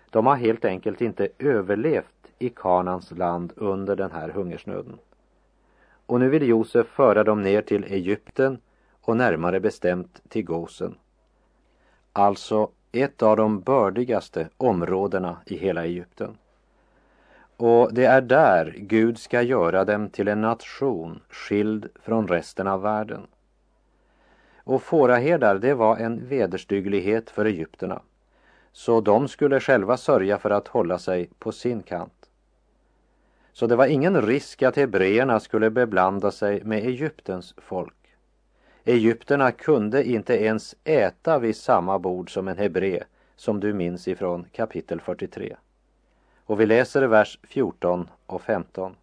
de 0.10 0.26
har 0.26 0.36
helt 0.36 0.66
enkelt 0.66 1.02
inte 1.02 1.28
överlevt 1.40 2.32
i 2.40 2.50
Kanans 2.50 3.12
land 3.12 3.54
under 3.56 3.96
den 3.96 4.12
här 4.12 4.30
hungersnöden. 4.30 5.00
Och 6.06 6.20
nu 6.20 6.30
vill 6.30 6.48
Josef 6.48 6.88
föra 6.88 7.24
dem 7.24 7.42
ner 7.42 7.62
till 7.62 7.84
Egypten 7.84 8.58
och 9.10 9.18
närmare 9.18 9.60
bestämt 9.60 10.22
till 10.30 10.46
Gosen. 10.46 10.96
Alltså 12.14 12.70
ett 12.92 13.24
av 13.24 13.38
de 13.38 13.60
bördigaste 13.60 14.50
områdena 14.58 15.38
i 15.46 15.58
hela 15.58 15.86
Egypten. 15.86 16.38
Och 17.58 17.94
det 17.94 18.06
är 18.06 18.22
där 18.22 18.76
Gud 18.78 19.20
ska 19.20 19.42
göra 19.42 19.86
dem 19.86 20.10
till 20.10 20.28
en 20.28 20.42
nation 20.42 21.20
skild 21.30 21.90
från 22.04 22.28
resten 22.28 22.68
av 22.68 22.82
världen. 22.82 23.28
Och 24.58 24.84
fåraherdar, 24.84 25.56
det 25.56 25.74
var 25.74 25.98
en 25.98 26.28
vederstygglighet 26.28 27.30
för 27.30 27.46
egyptierna. 27.46 28.02
Så 28.72 29.02
de 29.02 29.28
skulle 29.28 29.60
själva 29.60 29.98
sörja 29.98 30.38
för 30.38 30.50
att 30.50 30.68
hålla 30.68 31.00
sig 31.00 31.30
på 31.40 31.52
sin 31.52 31.84
kant. 31.84 32.30
Så 33.54 33.68
det 33.68 33.76
var 33.76 33.88
ingen 33.88 34.22
risk 34.22 34.64
att 34.64 34.76
hebreerna 34.76 35.40
skulle 35.40 35.70
beblanda 35.70 36.32
sig 36.32 36.64
med 36.64 36.86
Egyptens 36.86 37.54
folk. 37.58 37.99
Egypterna 38.84 39.52
kunde 39.52 40.04
inte 40.04 40.44
ens 40.44 40.76
äta 40.84 41.40
vid 41.40 41.56
samma 41.56 42.00
bord 42.00 42.34
som 42.34 42.48
en 42.48 42.58
hebré 42.58 43.04
som 43.36 43.60
du 43.60 43.74
minns 43.74 44.08
ifrån 44.08 44.46
kapitel 44.52 45.02
43. 45.02 45.56
Och 46.46 46.60
vi 46.60 46.66
läser 46.66 47.04
vers 47.04 47.40
14 47.44 48.10
och 48.26 48.42
15. 48.42 48.96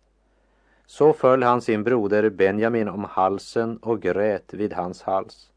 Så 0.86 1.12
föll 1.12 1.42
han 1.42 1.60
sin 1.60 1.84
broder 1.84 2.30
Benjamin 2.30 2.88
om 2.88 3.04
halsen 3.04 3.76
och 3.76 4.02
grät 4.02 4.54
vid 4.54 4.72
hans 4.72 5.02
hals. 5.02 5.50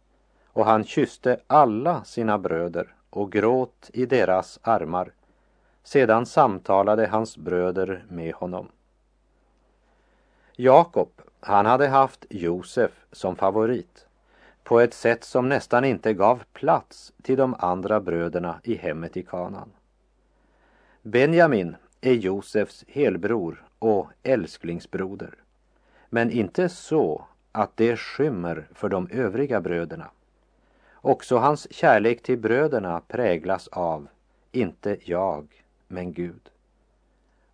Och 0.47 0.65
han 0.65 0.83
kysste 0.83 1.39
alla 1.47 2.03
sina 2.03 2.37
bröder 2.37 2.93
och 3.09 3.31
gråt 3.31 3.89
i 3.93 4.05
deras 4.05 4.59
armar. 4.61 5.11
Sedan 5.83 6.25
samtalade 6.25 7.07
hans 7.07 7.37
bröder 7.37 8.05
med 8.09 8.33
honom. 8.33 8.67
Jakob, 10.55 11.09
han 11.39 11.65
hade 11.65 11.87
haft 11.87 12.25
Josef 12.29 12.91
som 13.11 13.35
favorit 13.35 14.05
på 14.63 14.79
ett 14.79 14.93
sätt 14.93 15.23
som 15.23 15.49
nästan 15.49 15.85
inte 15.85 16.13
gav 16.13 16.43
plats 16.53 17.13
till 17.21 17.37
de 17.37 17.55
andra 17.59 17.99
bröderna 17.99 18.59
i 18.63 18.75
hemmet 18.75 19.17
i 19.17 19.23
Kanaan. 19.23 19.71
Benjamin 21.01 21.75
är 22.01 22.13
Josefs 22.13 22.85
helbror 22.87 23.63
och 23.79 24.09
älsklingsbroder. 24.23 25.33
Men 26.09 26.31
inte 26.31 26.69
så 26.69 27.25
att 27.51 27.77
det 27.77 27.97
skymmer 27.97 28.67
för 28.73 28.89
de 28.89 29.07
övriga 29.11 29.61
bröderna. 29.61 30.11
Också 30.93 31.37
hans 31.37 31.73
kärlek 31.73 32.23
till 32.23 32.37
bröderna 32.37 33.01
präglas 33.07 33.67
av, 33.67 34.07
inte 34.51 34.97
jag, 35.03 35.63
men 35.87 36.13
Gud. 36.13 36.49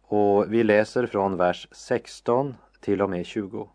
Och 0.01 0.53
vi 0.53 0.63
läser 0.63 1.07
från 1.07 1.38
vers 1.38 1.67
16 1.71 2.55
till 2.79 3.01
och 3.01 3.09
med 3.09 3.25
20. 3.25 3.69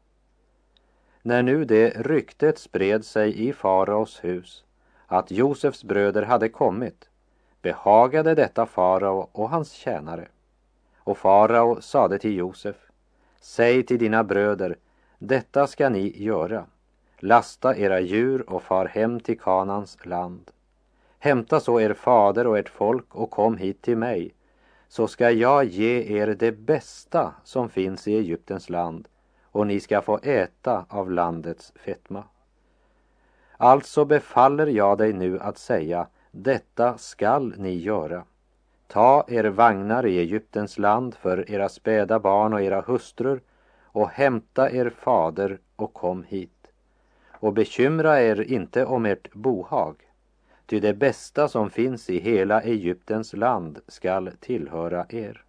När 1.23 1.43
nu 1.43 1.65
det 1.65 1.91
ryktet 1.91 2.59
spred 2.59 3.05
sig 3.05 3.49
i 3.49 3.53
faraos 3.53 4.25
hus 4.25 4.65
att 5.07 5.31
Josefs 5.31 5.85
bröder 5.85 6.23
hade 6.23 6.49
kommit 6.49 7.09
behagade 7.63 8.35
detta 8.35 8.67
farao 8.67 9.29
och 9.33 9.51
hans 9.51 9.73
tjänare. 9.73 10.29
Och 10.99 11.19
farao 11.19 11.81
sade 11.81 12.19
till 12.19 12.37
Josef, 12.37 12.77
säg 13.41 13.83
till 13.83 13.99
dina 13.99 14.25
bröder, 14.25 14.77
detta 15.19 15.67
ska 15.67 15.89
ni 15.89 16.23
göra. 16.23 16.67
Lasta 17.19 17.77
era 17.77 18.01
djur 18.01 18.51
och 18.51 18.63
far 18.63 18.87
hem 18.87 19.21
till 19.21 19.41
Kanans 19.41 20.07
land. 20.07 20.51
Hämta 21.19 21.61
så 21.61 21.81
er 21.81 21.95
fader 21.95 22.47
och 22.47 22.59
ert 22.59 22.69
folk 22.69 23.15
och 23.15 23.31
kom 23.31 23.57
hit 23.57 23.83
till 23.83 23.97
mig, 23.97 24.35
så 24.89 25.09
ska 25.09 25.31
jag 25.31 25.65
ge 25.65 26.19
er 26.19 26.27
det 26.27 26.53
bästa 26.53 27.35
som 27.45 27.69
finns 27.69 28.09
i 28.09 28.15
Egyptens 28.15 28.71
land 28.71 29.09
och 29.53 29.67
ni 29.67 29.81
ska 29.81 30.03
få 30.03 30.19
äta 30.23 30.85
av 30.89 31.11
landets 31.11 31.73
fetma. 31.77 32.25
Alltså 33.57 34.05
befaller 34.05 34.67
jag 34.67 34.99
dig 34.99 35.13
nu 35.13 35.39
att 35.39 35.59
säga, 35.59 36.07
detta 36.31 36.99
skall 36.99 37.55
ni 37.57 37.75
göra. 37.75 38.25
Ta 38.87 39.25
er 39.29 39.45
vagnar 39.45 40.07
i 40.07 40.19
Egyptens 40.19 40.79
land 40.79 41.15
för 41.15 41.51
era 41.51 41.69
späda 41.69 42.19
barn 42.19 42.53
och 42.53 42.63
era 42.63 42.81
hustrur 42.81 43.41
och 43.83 44.09
hämta 44.09 44.71
er 44.71 44.91
fader 44.91 45.59
och 45.77 45.95
kom 45.95 46.23
hit. 46.23 46.67
Och 47.31 47.53
bekymra 47.53 48.21
er 48.21 48.41
inte 48.41 48.85
om 48.85 49.07
ert 49.07 49.33
bohag, 49.33 49.97
ty 50.67 50.81
det 50.81 50.95
bästa 50.95 51.49
som 51.49 51.71
finns 51.71 52.11
i 52.11 52.21
hela 52.21 52.63
Egyptens 52.63 53.33
land 53.33 53.79
skall 53.89 54.31
tillhöra 54.41 55.07
er. 55.09 55.45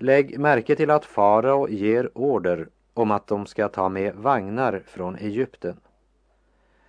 Lägg 0.00 0.38
märke 0.38 0.76
till 0.76 0.90
att 0.90 1.04
farao 1.04 1.68
ger 1.68 2.10
order 2.18 2.68
om 2.94 3.10
att 3.10 3.26
de 3.26 3.46
ska 3.46 3.68
ta 3.68 3.88
med 3.88 4.14
vagnar 4.14 4.82
från 4.86 5.16
Egypten. 5.16 5.76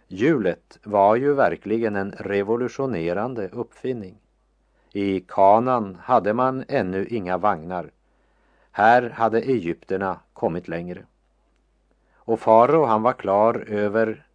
Hjulet 0.07 0.79
var 0.83 1.15
ju 1.15 1.33
verkligen 1.33 1.95
en 1.95 2.11
revolutionerande 2.11 3.49
uppfinning. 3.49 4.17
I 4.91 5.19
Kanan 5.19 5.97
hade 6.01 6.33
man 6.33 6.63
ännu 6.67 7.05
inga 7.05 7.37
vagnar. 7.37 7.91
Här 8.71 9.09
hade 9.09 9.41
egyptierna 9.41 10.19
kommit 10.33 10.67
längre. 10.67 11.05
Och 12.13 12.39
farao 12.39 12.85
han 12.85 13.01
var 13.01 13.13
klar 13.13 13.65
över 13.67 14.25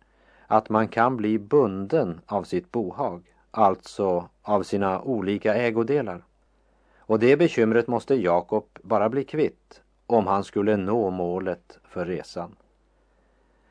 att 0.46 0.68
man 0.68 0.88
kan 0.88 1.16
bli 1.16 1.38
bunden 1.38 2.20
av 2.26 2.44
sitt 2.44 2.72
bohag, 2.72 3.22
alltså 3.50 4.28
av 4.42 4.62
sina 4.62 5.02
olika 5.02 5.54
ägodelar. 5.54 6.22
Och 7.06 7.18
det 7.18 7.36
bekymret 7.36 7.86
måste 7.86 8.14
Jakob 8.14 8.64
bara 8.82 9.08
bli 9.08 9.24
kvitt 9.24 9.82
om 10.06 10.26
han 10.26 10.44
skulle 10.44 10.76
nå 10.76 11.10
målet 11.10 11.78
för 11.88 12.06
resan. 12.06 12.56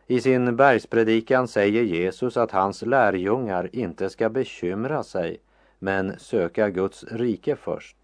I 0.08 0.22
sin 0.22 0.56
bergspredikan 0.56 1.48
säger 1.48 1.84
Jesus 1.84 2.38
att 2.38 2.52
hans 2.52 2.82
lärjungar 2.82 3.70
inte 3.74 4.10
ska 4.10 4.30
bekymra 4.30 5.04
sig 5.04 5.38
men 5.80 6.20
söka 6.20 6.70
Guds 6.70 7.04
rike 7.04 7.56
först. 7.56 7.98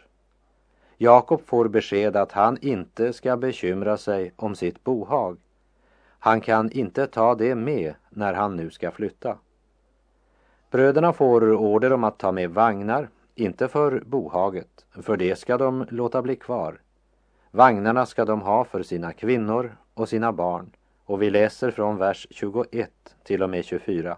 Jakob 0.97 1.41
får 1.45 1.67
besked 1.67 2.15
att 2.15 2.31
han 2.31 2.57
inte 2.61 3.13
ska 3.13 3.37
bekymra 3.37 3.97
sig 3.97 4.33
om 4.35 4.55
sitt 4.55 4.83
bohag. 4.83 5.37
Han 6.19 6.41
kan 6.41 6.71
inte 6.71 7.07
ta 7.07 7.35
det 7.35 7.55
med 7.55 7.93
när 8.09 8.33
han 8.33 8.55
nu 8.55 8.69
ska 8.69 8.91
flytta. 8.91 9.37
Bröderna 10.71 11.13
får 11.13 11.53
order 11.53 11.93
om 11.93 12.03
att 12.03 12.17
ta 12.17 12.31
med 12.31 12.49
vagnar, 12.49 13.09
inte 13.39 13.67
för 13.67 14.03
bohaget, 14.05 14.85
för 15.01 15.17
det 15.17 15.35
ska 15.35 15.57
de 15.57 15.85
låta 15.89 16.21
bli 16.21 16.35
kvar. 16.35 16.81
Vagnarna 17.51 18.05
ska 18.05 18.25
de 18.25 18.41
ha 18.41 18.65
för 18.65 18.83
sina 18.83 19.13
kvinnor 19.13 19.77
och 19.93 20.09
sina 20.09 20.31
barn 20.31 20.71
och 21.05 21.21
vi 21.21 21.29
läser 21.29 21.71
från 21.71 21.97
vers 21.97 22.27
21 22.29 22.91
till 23.23 23.43
och 23.43 23.49
med 23.49 23.65
24. 23.65 24.17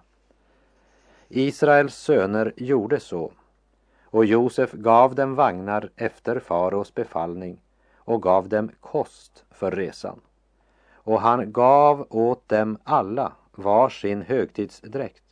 Israels 1.30 1.96
söner 1.96 2.54
gjorde 2.58 3.00
så 3.00 3.32
och 4.04 4.26
Josef 4.26 4.72
gav 4.72 5.16
dem 5.16 5.36
vagnar 5.36 5.90
efter 5.96 6.40
faraos 6.40 6.94
befallning 6.94 7.62
och 7.96 8.22
gav 8.22 8.50
dem 8.50 8.72
kost 8.80 9.46
för 9.52 9.72
resan. 9.72 10.20
Och 10.92 11.22
han 11.22 11.52
gav 11.52 12.08
åt 12.10 12.50
dem 12.50 12.78
alla 12.84 13.34
var 13.52 13.90
sin 13.90 14.22
högtidsdräkt. 14.22 15.31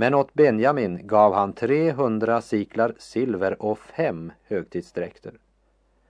Men 0.00 0.14
åt 0.14 0.34
Benjamin 0.34 1.06
gav 1.06 1.34
han 1.34 1.52
300 1.52 2.40
siklar 2.40 2.94
silver 2.98 3.62
och 3.62 3.78
fem 3.78 4.32
högtidsdräkter. 4.48 5.32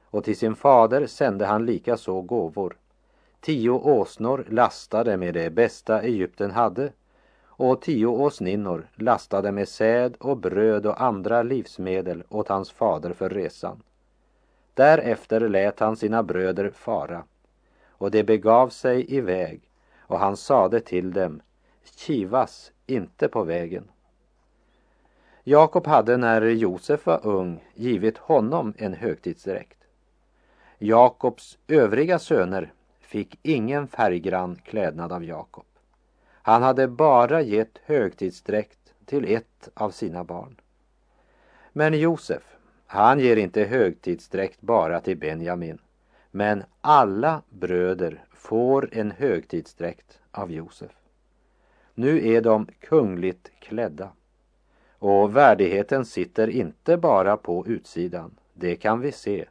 Och 0.04 0.24
till 0.24 0.36
sin 0.36 0.54
fader 0.54 1.06
sände 1.06 1.46
han 1.46 1.66
likaså 1.66 2.20
gåvor. 2.20 2.76
Tio 3.40 3.70
åsnor 3.70 4.44
lastade 4.48 5.16
med 5.16 5.34
det 5.34 5.50
bästa 5.50 6.02
Egypten 6.02 6.50
hade 6.50 6.92
och 7.44 7.82
tio 7.82 8.06
åsninnor 8.06 8.88
lastade 8.94 9.52
med 9.52 9.68
säd 9.68 10.16
och 10.18 10.36
bröd 10.36 10.86
och 10.86 11.02
andra 11.02 11.42
livsmedel 11.42 12.24
åt 12.28 12.48
hans 12.48 12.70
fader 12.70 13.12
för 13.12 13.30
resan. 13.30 13.82
Därefter 14.74 15.48
lät 15.48 15.80
han 15.80 15.96
sina 15.96 16.22
bröder 16.22 16.70
fara 16.70 17.24
och 17.88 18.10
det 18.10 18.24
begav 18.24 18.68
sig 18.68 19.14
iväg 19.14 19.60
och 20.00 20.18
han 20.18 20.36
sade 20.36 20.80
till 20.80 21.12
dem 21.12 21.42
kivas 21.96 22.72
inte 22.86 23.28
på 23.28 23.44
vägen. 23.44 23.88
Jakob 25.44 25.86
hade 25.86 26.16
när 26.16 26.42
Josef 26.42 27.06
var 27.06 27.26
ung 27.26 27.64
givit 27.74 28.18
honom 28.18 28.74
en 28.76 28.94
högtidsdräkt. 28.94 29.78
Jakobs 30.78 31.58
övriga 31.68 32.18
söner 32.18 32.72
fick 33.00 33.38
ingen 33.42 33.88
färggrann 33.88 34.56
klädnad 34.64 35.12
av 35.12 35.24
Jakob. 35.24 35.64
Han 36.42 36.62
hade 36.62 36.88
bara 36.88 37.42
gett 37.42 37.78
högtidsdräkt 37.84 38.94
till 39.04 39.34
ett 39.34 39.68
av 39.74 39.90
sina 39.90 40.24
barn. 40.24 40.56
Men 41.72 41.98
Josef, 41.98 42.42
han 42.86 43.20
ger 43.20 43.36
inte 43.36 43.64
högtidsdräkt 43.64 44.60
bara 44.60 45.00
till 45.00 45.16
Benjamin, 45.16 45.78
men 46.30 46.64
alla 46.80 47.42
bröder 47.48 48.24
får 48.30 48.88
en 48.92 49.10
högtidsdräkt 49.10 50.18
av 50.30 50.52
Josef. 50.52 50.99
Nu 52.00 52.28
är 52.28 52.40
de 52.40 52.66
kungligt 52.80 53.50
klädda. 53.58 54.10
Och 54.98 55.36
värdigheten 55.36 56.04
sitter 56.04 56.50
inte 56.50 56.96
bara 56.96 57.36
på 57.36 57.66
utsidan, 57.66 58.30
det 58.54 58.76
kan 58.76 59.00
vi 59.00 59.12
se. 59.12 59.44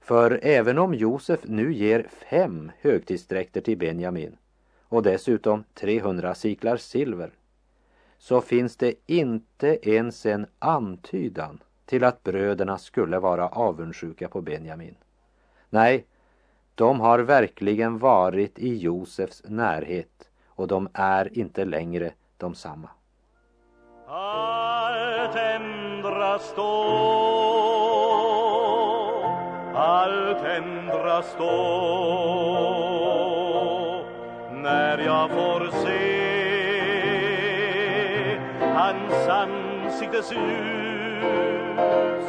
För 0.00 0.40
även 0.42 0.78
om 0.78 0.94
Josef 0.94 1.40
nu 1.44 1.72
ger 1.72 2.06
fem 2.30 2.70
högtidsdräkter 2.80 3.60
till 3.60 3.78
Benjamin 3.78 4.36
och 4.88 5.02
dessutom 5.02 5.64
300 5.74 6.34
siklar 6.34 6.76
silver 6.76 7.30
så 8.18 8.40
finns 8.40 8.76
det 8.76 8.94
inte 9.06 9.90
ens 9.90 10.26
en 10.26 10.46
antydan 10.58 11.62
till 11.84 12.04
att 12.04 12.22
bröderna 12.22 12.78
skulle 12.78 13.18
vara 13.18 13.48
avundsjuka 13.48 14.28
på 14.28 14.40
Benjamin. 14.40 14.94
Nej, 15.70 16.06
de 16.74 17.00
har 17.00 17.18
verkligen 17.18 17.98
varit 17.98 18.58
i 18.58 18.76
Josefs 18.76 19.42
närhet 19.46 20.28
och 20.62 20.68
de 20.68 20.88
är 20.94 21.38
inte 21.38 21.64
längre 21.64 22.12
de 22.36 22.54
samma. 22.54 22.88
Allt 24.08 25.36
ändras 25.36 26.52
då. 26.56 26.72
Allt 29.74 30.44
ändras 30.44 31.34
då. 31.38 31.52
När 34.52 34.98
jag 34.98 35.30
får 35.30 35.70
se 35.84 36.32
hans 38.60 39.28
ansiktes 39.28 40.32
ljus. 40.32 42.28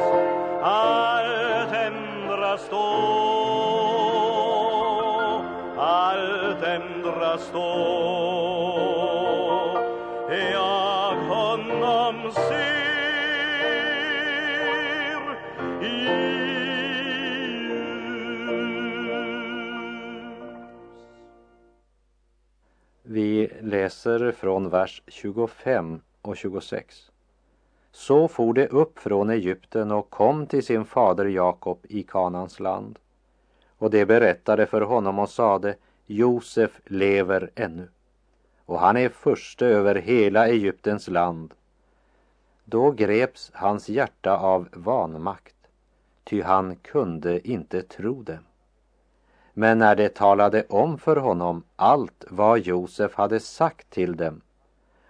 Allt 0.62 1.72
ändras 1.72 2.68
då. 2.70 3.33
Ändras 7.34 7.54
Vi 23.02 23.50
läser 23.60 24.32
från 24.32 24.68
vers 24.68 25.02
25 25.06 26.00
och 26.22 26.36
26. 26.36 27.10
Så 27.92 28.28
for 28.28 28.52
det 28.52 28.68
upp 28.68 28.98
från 28.98 29.30
Egypten 29.30 29.90
och 29.90 30.10
kom 30.10 30.46
till 30.46 30.64
sin 30.64 30.84
fader 30.84 31.24
Jakob 31.24 31.78
i 31.82 32.02
Kanans 32.02 32.60
land. 32.60 32.98
Och 33.78 33.90
det 33.90 34.06
berättade 34.06 34.66
för 34.66 34.80
honom 34.80 35.18
och 35.18 35.30
sade, 35.30 35.74
Josef 36.06 36.80
lever 36.84 37.50
ännu, 37.54 37.88
och 38.64 38.80
han 38.80 38.96
är 38.96 39.08
förste 39.08 39.66
över 39.66 39.94
hela 39.94 40.48
Egyptens 40.48 41.08
land. 41.08 41.54
Då 42.64 42.90
greps 42.90 43.50
hans 43.54 43.88
hjärta 43.88 44.36
av 44.36 44.68
vanmakt, 44.72 45.56
ty 46.24 46.42
han 46.42 46.76
kunde 46.76 47.48
inte 47.48 47.82
tro 47.82 48.22
det. 48.22 48.38
Men 49.52 49.78
när 49.78 49.96
de 49.96 50.08
talade 50.08 50.64
om 50.68 50.98
för 50.98 51.16
honom 51.16 51.62
allt 51.76 52.24
vad 52.30 52.58
Josef 52.58 53.14
hade 53.14 53.40
sagt 53.40 53.90
till 53.90 54.16
dem 54.16 54.40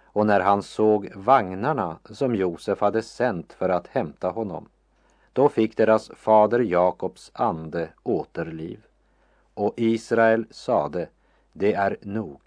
och 0.03 0.25
när 0.25 0.39
han 0.39 0.63
såg 0.63 1.11
vagnarna 1.15 1.97
som 2.05 2.35
Josef 2.35 2.81
hade 2.81 3.01
sänt 3.01 3.53
för 3.53 3.69
att 3.69 3.87
hämta 3.87 4.29
honom, 4.29 4.69
då 5.33 5.49
fick 5.49 5.77
deras 5.77 6.11
fader 6.15 6.59
Jakobs 6.59 7.31
ande 7.33 7.89
återliv. 8.03 8.85
Och 9.55 9.73
Israel 9.77 10.45
sade, 10.51 11.09
det 11.53 11.73
är 11.73 11.97
nog. 12.01 12.41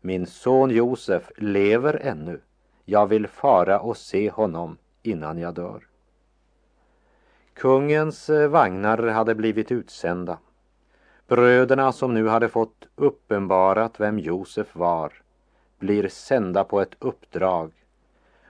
Min 0.00 0.26
son 0.26 0.70
Josef 0.70 1.30
lever 1.36 2.00
ännu. 2.02 2.40
Jag 2.84 3.06
vill 3.06 3.26
fara 3.26 3.80
och 3.80 3.96
se 3.96 4.30
honom 4.30 4.78
innan 5.02 5.38
jag 5.38 5.54
dör. 5.54 5.86
Kungens 7.54 8.30
eh, 8.30 8.48
vagnar 8.48 9.06
hade 9.06 9.34
blivit 9.34 9.72
utsända 9.72 10.38
Bröderna 11.28 11.92
som 11.92 12.14
nu 12.14 12.28
hade 12.28 12.48
fått 12.48 12.86
uppenbarat 12.94 14.00
vem 14.00 14.18
Josef 14.18 14.76
var 14.76 15.12
blir 15.78 16.08
sända 16.08 16.64
på 16.64 16.80
ett 16.80 16.96
uppdrag. 16.98 17.72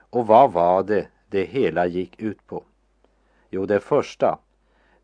Och 0.09 0.27
vad 0.27 0.53
var 0.53 0.83
det 0.83 1.07
det 1.29 1.43
hela 1.43 1.85
gick 1.85 2.21
ut 2.21 2.47
på? 2.47 2.63
Jo, 3.49 3.65
det 3.65 3.79
första, 3.79 4.39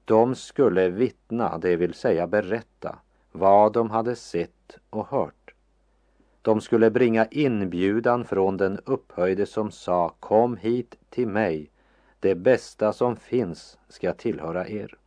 de 0.06 0.36
skulle 0.36 0.89
vittna, 0.89 1.58
det 1.58 1.76
vill 1.76 1.94
säga 1.94 2.28
berätta, 2.28 3.00
vad 3.32 3.74
de 3.74 3.92
hade 3.92 4.16
sett 4.16 4.78
och 4.89 5.08
hört. 5.08 5.54
De 6.42 6.62
skulle 6.62 6.92
bringa 6.92 7.26
inbjudan 7.26 8.26
från 8.26 8.58
den 8.58 8.80
upphöjde 8.86 9.46
som 9.46 9.72
sa 9.72 10.16
Kom 10.20 10.58
hit 10.58 10.96
till 11.10 11.28
mig, 11.28 11.70
det 12.20 12.36
bästa 12.36 12.94
som 12.94 13.16
finns 13.16 13.78
ska 13.89 14.13
tillhöra 14.13 14.68
er. 14.68 14.98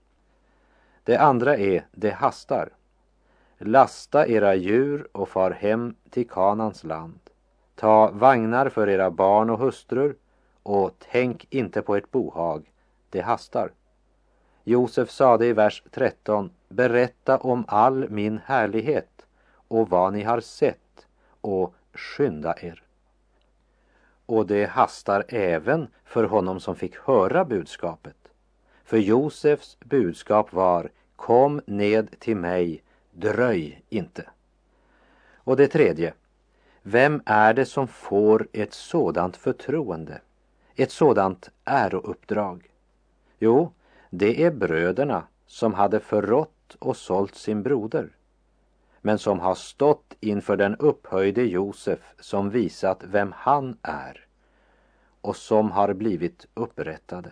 Det 1.05 1.17
andra 1.17 1.57
är 1.57 1.87
Det 1.93 2.11
hastar. 2.11 2.69
Lasta 3.59 4.27
era 4.27 4.55
djur 4.55 5.09
och 5.13 5.29
far 5.29 5.51
hem 5.51 5.95
till 6.11 6.29
Kanans 6.29 6.85
land. 6.85 7.19
Ta 7.75 8.11
vagnar 8.11 8.69
för 8.69 8.89
era 8.89 9.11
barn 9.11 9.51
och 9.51 9.59
hustrur 9.59 10.17
och 10.63 10.91
tänk 11.11 11.47
inte 11.51 11.83
på 11.83 11.97
ert 11.97 12.11
bohag, 12.11 12.73
det 13.11 13.21
hastar. 13.21 13.71
Josef 14.68 15.11
sade 15.11 15.46
i 15.46 15.52
vers 15.52 15.83
13, 15.90 16.50
berätta 16.68 17.38
om 17.38 17.64
all 17.68 18.11
min 18.11 18.40
härlighet 18.44 19.26
och 19.68 19.90
vad 19.90 20.12
ni 20.12 20.22
har 20.22 20.40
sett 20.40 21.07
och 21.40 21.74
skynda 21.92 22.55
er. 22.61 22.83
Och 24.26 24.46
det 24.46 24.64
hastar 24.64 25.24
även 25.29 25.88
för 26.05 26.24
honom 26.24 26.61
som 26.61 26.76
fick 26.76 26.96
höra 26.96 27.44
budskapet. 27.44 28.16
För 28.85 28.96
Josefs 28.96 29.76
budskap 29.81 30.52
var, 30.52 30.90
kom 31.16 31.61
ned 31.66 32.18
till 32.18 32.37
mig, 32.37 32.83
dröj 33.12 33.83
inte. 33.88 34.31
Och 35.35 35.57
det 35.57 35.68
tredje, 35.68 36.14
vem 36.83 37.22
är 37.26 37.55
det 37.55 37.66
som 37.66 37.88
får 37.88 38.48
ett 38.52 38.74
sådant 38.74 39.37
förtroende, 39.37 40.20
ett 40.76 40.90
sådant 40.90 41.50
ärouppdrag? 41.64 42.70
Jo, 43.38 43.72
det 44.11 44.45
är 44.45 44.51
bröderna 44.51 45.23
som 45.47 45.75
hade 45.75 46.01
förrått 46.01 46.77
och 46.79 46.97
sålt 46.97 47.35
sin 47.35 47.62
broder, 47.62 48.09
men 49.01 49.19
som 49.19 49.40
har 49.40 49.55
stått 49.55 50.16
inför 50.21 50.57
den 50.57 50.77
upphöjde 50.77 51.42
Josef 51.42 51.99
som 52.21 52.51
visat 52.51 53.05
vem 53.05 53.33
han 53.37 53.77
är 53.83 54.27
och 55.21 55.37
som 55.37 55.71
har 55.71 55.92
blivit 55.92 56.47
upprättade. 56.55 57.31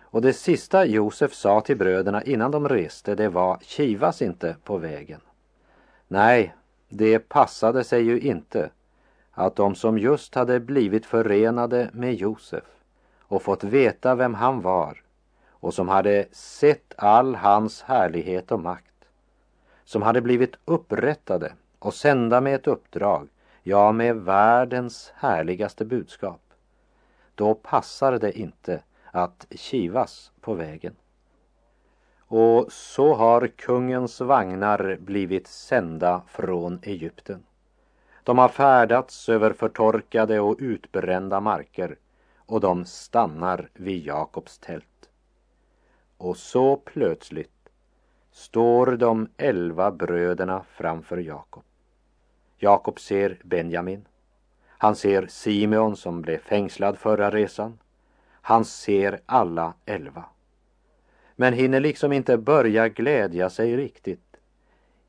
Och 0.00 0.22
det 0.22 0.32
sista 0.32 0.84
Josef 0.84 1.32
sa 1.32 1.60
till 1.60 1.76
bröderna 1.76 2.22
innan 2.22 2.50
de 2.50 2.68
reste, 2.68 3.14
det 3.14 3.28
var 3.28 3.58
kivas 3.60 4.22
inte 4.22 4.56
på 4.64 4.78
vägen. 4.78 5.20
Nej, 6.08 6.54
det 6.88 7.18
passade 7.18 7.84
sig 7.84 8.02
ju 8.02 8.20
inte 8.20 8.70
att 9.30 9.56
de 9.56 9.74
som 9.74 9.98
just 9.98 10.34
hade 10.34 10.60
blivit 10.60 11.06
förenade 11.06 11.90
med 11.92 12.14
Josef 12.14 12.64
och 13.20 13.42
fått 13.42 13.64
veta 13.64 14.14
vem 14.14 14.34
han 14.34 14.60
var 14.60 15.02
och 15.60 15.74
som 15.74 15.88
hade 15.88 16.26
sett 16.32 16.94
all 16.96 17.34
hans 17.34 17.82
härlighet 17.82 18.52
och 18.52 18.60
makt, 18.60 19.08
som 19.84 20.02
hade 20.02 20.20
blivit 20.20 20.56
upprättade 20.64 21.52
och 21.78 21.94
sända 21.94 22.40
med 22.40 22.54
ett 22.54 22.66
uppdrag, 22.66 23.28
ja, 23.62 23.92
med 23.92 24.16
världens 24.16 25.12
härligaste 25.16 25.84
budskap, 25.84 26.40
då 27.34 27.54
passar 27.54 28.18
det 28.18 28.38
inte 28.38 28.82
att 29.10 29.46
kivas 29.50 30.32
på 30.40 30.54
vägen. 30.54 30.94
Och 32.18 32.72
så 32.72 33.14
har 33.14 33.46
kungens 33.46 34.20
vagnar 34.20 34.98
blivit 35.00 35.46
sända 35.46 36.22
från 36.26 36.78
Egypten. 36.82 37.42
De 38.24 38.38
har 38.38 38.48
färdats 38.48 39.28
över 39.28 39.52
förtorkade 39.52 40.40
och 40.40 40.56
utbrända 40.58 41.40
marker 41.40 41.96
och 42.36 42.60
de 42.60 42.84
stannar 42.84 43.68
vid 43.74 44.06
Jakobs 44.06 44.58
tält. 44.58 44.99
Och 46.20 46.36
så 46.36 46.76
plötsligt 46.76 47.68
står 48.32 48.86
de 48.96 49.28
elva 49.36 49.90
bröderna 49.90 50.64
framför 50.70 51.16
Jakob. 51.16 51.62
Jakob 52.58 53.00
ser 53.00 53.38
Benjamin. 53.44 54.04
Han 54.68 54.96
ser 54.96 55.26
Simeon 55.26 55.96
som 55.96 56.22
blev 56.22 56.38
fängslad 56.38 56.98
förra 56.98 57.30
resan. 57.30 57.78
Han 58.30 58.64
ser 58.64 59.20
alla 59.26 59.74
elva. 59.84 60.24
Men 61.36 61.54
hinner 61.54 61.80
liksom 61.80 62.12
inte 62.12 62.38
börja 62.38 62.88
glädja 62.88 63.50
sig 63.50 63.76
riktigt 63.76 64.36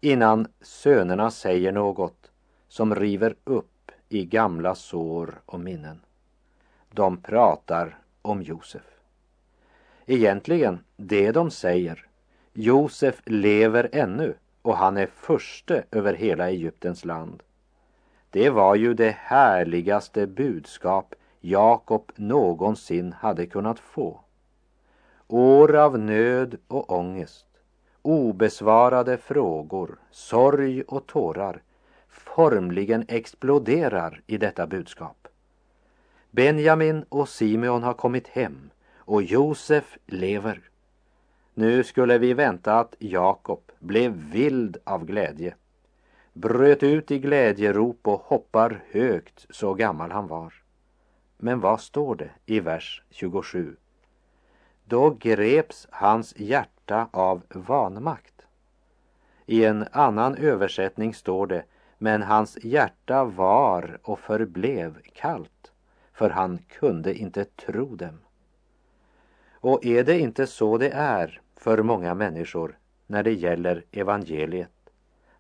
innan 0.02 0.48
sönerna 0.62 1.32
säger 1.32 1.72
något 1.72 2.32
som 2.68 2.96
river 2.96 3.36
upp 3.44 3.92
i 4.10 4.26
gamla 4.26 4.76
sår 4.76 5.42
och 5.46 5.60
minnen. 5.60 6.02
De 6.92 7.18
pratar 7.18 8.00
om 8.22 8.42
Josef. 8.42 8.91
Egentligen, 10.12 10.80
det 10.98 11.32
de 11.32 11.52
säger, 11.52 12.06
Josef 12.54 13.22
lever 13.26 13.90
ännu 13.92 14.34
och 14.62 14.78
han 14.78 14.98
är 14.98 15.06
förste 15.06 15.84
över 15.92 16.14
hela 16.14 16.50
Egyptens 16.50 17.06
land. 17.06 17.44
Det 18.30 18.50
var 18.50 18.76
ju 18.76 18.94
det 18.94 19.16
härligaste 19.20 20.28
budskap 20.28 21.16
Jakob 21.40 22.12
någonsin 22.16 23.14
hade 23.14 23.46
kunnat 23.46 23.80
få. 23.80 24.20
År 25.28 25.76
av 25.76 26.00
nöd 26.00 26.58
och 26.68 26.92
ångest, 26.92 27.48
obesvarade 28.02 29.18
frågor, 29.18 30.00
sorg 30.12 30.82
och 30.82 31.08
tårar 31.08 31.62
formligen 32.08 33.06
exploderar 33.08 34.22
i 34.28 34.38
detta 34.38 34.68
budskap. 34.68 35.28
Benjamin 36.32 37.06
och 37.10 37.30
Simeon 37.30 37.84
har 37.84 37.94
kommit 37.94 38.28
hem 38.28 38.70
och 39.12 39.24
Josef 39.24 39.98
lever. 40.06 40.62
Nu 41.54 41.84
skulle 41.84 42.18
vi 42.18 42.34
vänta 42.34 42.80
att 42.80 42.96
Jakob 43.00 43.62
blev 43.80 44.12
vild 44.12 44.78
av 44.84 45.06
glädje, 45.06 45.56
bröt 46.34 46.84
ut 46.84 47.12
i 47.12 47.20
glädjerop 47.20 48.00
och 48.08 48.22
hoppar 48.22 48.84
högt 48.92 49.46
så 49.50 49.74
gammal 49.74 50.12
han 50.12 50.28
var. 50.28 50.54
Men 51.38 51.60
vad 51.60 51.82
står 51.82 52.16
det 52.16 52.30
i 52.46 52.60
vers 52.60 53.04
27? 53.10 53.76
Då 54.86 55.10
greps 55.10 55.88
hans 55.92 56.34
hjärta 56.38 57.08
av 57.12 57.42
vanmakt. 57.50 58.46
I 59.46 59.66
en 59.66 59.88
annan 59.92 60.36
översättning 60.36 61.14
står 61.14 61.48
det, 61.48 61.64
men 61.98 62.22
hans 62.22 62.58
hjärta 62.64 63.24
var 63.24 64.00
och 64.04 64.20
förblev 64.20 64.98
kallt, 65.14 65.72
för 66.14 66.30
han 66.30 66.60
kunde 66.68 67.14
inte 67.16 67.46
tro 67.46 67.96
dem. 67.96 68.20
Och 69.62 69.86
är 69.86 70.04
det 70.04 70.20
inte 70.20 70.48
så 70.48 70.78
det 70.78 70.90
är 70.90 71.42
för 71.56 71.84
många 71.84 72.14
människor 72.14 72.78
när 73.08 73.24
det 73.24 73.34
gäller 73.34 73.84
evangeliet? 73.92 74.72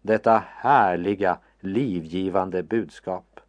Detta 0.01 0.43
härliga, 0.47 1.37
livgivande 1.59 2.63
budskap. 2.63 3.39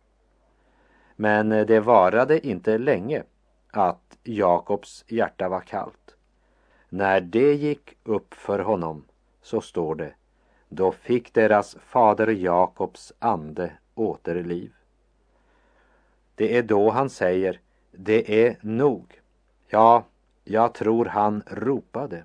Men 1.17 1.49
det 1.49 1.81
varade 1.81 2.47
inte 2.47 2.79
länge 2.79 3.23
att 3.71 4.19
Jakobs 4.23 5.05
hjärta 5.09 5.49
var 5.49 5.61
kallt. 5.61 6.17
När 6.89 7.21
det 7.21 7.55
gick 7.55 7.97
upp 8.05 8.35
för 8.35 8.59
honom 8.59 9.05
så 9.43 9.61
står 9.61 9.95
det, 9.95 10.15
då 10.69 10.93
fick 10.93 11.35
deras 11.35 11.77
fader 11.87 12.27
Jakobs 12.27 13.13
ande 13.19 13.73
återliv. 13.95 14.73
Det 16.35 16.57
är 16.57 16.63
då 16.63 16.91
han 16.91 17.11
säger, 17.11 17.61
det 17.91 18.47
är 18.47 18.57
nog. 18.61 19.21
Ja, 19.69 20.05
jag 20.45 20.75
tror 20.75 21.05
han 21.05 21.43
ropade. 21.47 22.25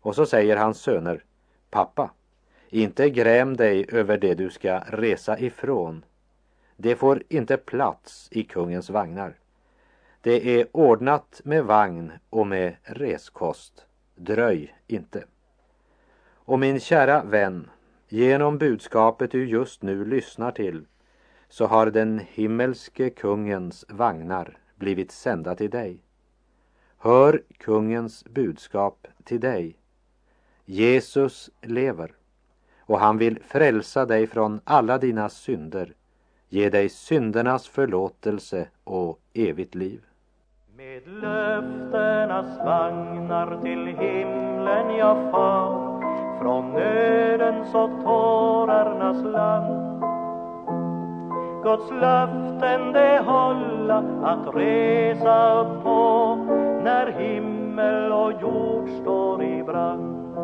Och 0.00 0.14
så 0.14 0.26
säger 0.26 0.56
hans 0.56 0.78
söner, 0.78 1.24
pappa, 1.70 2.10
inte 2.68 3.10
gräm 3.10 3.56
dig 3.56 3.86
över 3.88 4.18
det 4.18 4.34
du 4.34 4.50
ska 4.50 4.78
resa 4.78 5.38
ifrån. 5.38 6.04
Det 6.76 6.96
får 6.96 7.22
inte 7.28 7.56
plats 7.56 8.28
i 8.30 8.44
kungens 8.44 8.90
vagnar. 8.90 9.38
Det 10.20 10.60
är 10.60 10.66
ordnat 10.72 11.40
med 11.44 11.64
vagn 11.64 12.12
och 12.30 12.46
med 12.46 12.76
reskost. 12.82 13.86
Dröj 14.14 14.74
inte. 14.86 15.24
Och 16.34 16.58
min 16.58 16.80
kära 16.80 17.24
vän, 17.24 17.70
genom 18.08 18.58
budskapet 18.58 19.30
du 19.30 19.48
just 19.48 19.82
nu 19.82 20.04
lyssnar 20.04 20.50
till 20.50 20.86
så 21.48 21.66
har 21.66 21.86
den 21.86 22.18
himmelske 22.18 23.10
kungens 23.10 23.84
vagnar 23.88 24.58
blivit 24.74 25.10
sända 25.10 25.54
till 25.54 25.70
dig. 25.70 26.05
Hör 26.98 27.42
kungens 27.58 28.24
budskap 28.24 29.06
till 29.24 29.40
dig. 29.40 29.76
Jesus 30.64 31.50
lever 31.62 32.12
och 32.80 32.98
han 32.98 33.18
vill 33.18 33.38
frälsa 33.42 34.06
dig 34.06 34.26
från 34.26 34.60
alla 34.64 34.98
dina 34.98 35.28
synder, 35.28 35.92
ge 36.48 36.70
dig 36.70 36.88
syndernas 36.88 37.68
förlåtelse 37.68 38.68
och 38.84 39.20
evigt 39.34 39.74
liv. 39.74 40.00
Med 40.76 41.02
löftenas 41.08 42.58
vagnar 42.58 43.62
till 43.62 43.86
himlen 43.86 44.96
jag 44.96 45.30
far 45.32 45.96
från 46.40 46.72
nödens 46.72 47.74
och 47.74 47.90
tårarnas 48.04 49.24
land. 49.24 49.86
Guds 51.62 51.90
löften 51.90 52.92
det 52.92 53.22
hålla 53.26 53.98
att 54.22 54.54
resa 54.54 55.60
upp 55.60 55.82
på 55.82 56.65
när 56.86 57.06
himmel 57.06 58.12
och 58.12 58.32
jord 58.42 58.88
står 59.02 59.42
i 59.42 59.62
brand. 59.62 60.36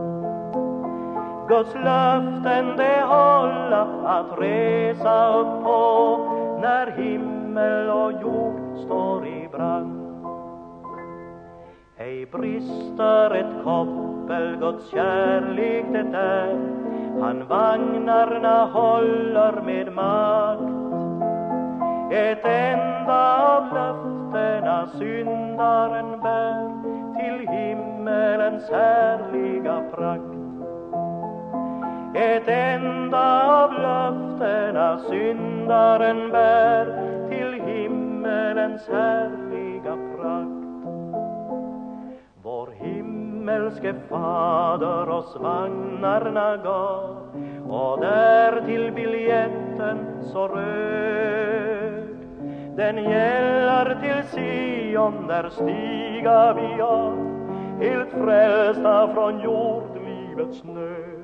Guds 1.49 1.75
löften 1.75 2.77
det 2.77 3.01
hålla 3.01 3.83
att 4.05 4.39
resa 4.39 5.39
upp 5.39 5.65
på 5.65 6.19
när 6.63 6.87
himmel 6.91 7.91
och 7.91 8.13
jord 8.13 8.79
står 8.85 9.27
i 9.27 9.49
brand. 9.53 9.99
Ej 11.97 12.27
brister 12.27 13.31
ett 13.31 13.65
koppel, 13.65 14.57
Guds 14.61 14.91
kärlek 14.91 15.85
det 15.93 16.19
är 16.19 16.57
han 17.21 17.47
vagnarna 17.49 18.65
håller 18.65 19.61
med 19.65 19.93
makt 19.93 20.63
ett 22.13 22.45
enda 22.45 23.57
av 23.57 23.75
löften 23.75 24.12
löftena 24.33 24.87
syndaren 24.99 26.21
bär 26.21 26.71
till 27.19 27.49
himmelens 27.49 28.71
härliga 28.71 29.83
prakt 29.95 30.33
ett 32.15 32.49
enda 32.49 33.63
av 33.65 33.73
löftena 33.73 34.99
syndaren 34.99 36.31
bär 36.31 36.87
till 37.29 37.61
himmelens 37.67 38.89
härliga 38.89 39.97
prakt. 40.17 40.87
Vår 42.43 42.69
himmelske 42.81 43.95
Fader 44.09 45.09
oss 45.09 45.37
vagnarna 45.41 46.57
gav 46.57 47.17
och 47.69 48.01
där 48.01 48.67
till 48.67 48.93
biljetten 48.93 49.99
så 50.33 50.49
röd. 50.49 51.42
Den 52.83 52.97
gäller 52.97 53.97
till 54.01 54.29
Sion, 54.31 55.27
där 55.27 55.49
stiga 55.51 56.53
vi 56.53 56.83
av, 56.83 57.17
helt 57.81 58.11
frälsta 58.11 59.15
från 59.15 59.41
jordlivets 59.41 60.65
nöd. 60.65 61.23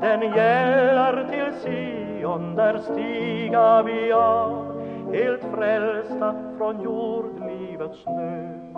Den 0.00 0.20
gäller 0.20 1.28
till 1.30 1.60
Sion, 1.62 2.54
där 2.54 2.78
stiga 2.78 3.82
vi 3.82 4.12
av, 4.12 4.82
helt 5.12 5.42
frälsta 5.54 6.34
från 6.58 6.82
jordlivets 6.82 8.06
nöd. 8.06 8.76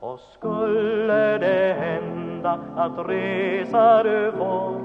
Och 0.00 0.20
skulle 0.20 1.38
det 1.38 1.76
hända 1.80 2.58
att 2.76 3.08
resa 3.08 4.02
du 4.02 4.32
får 4.32 4.80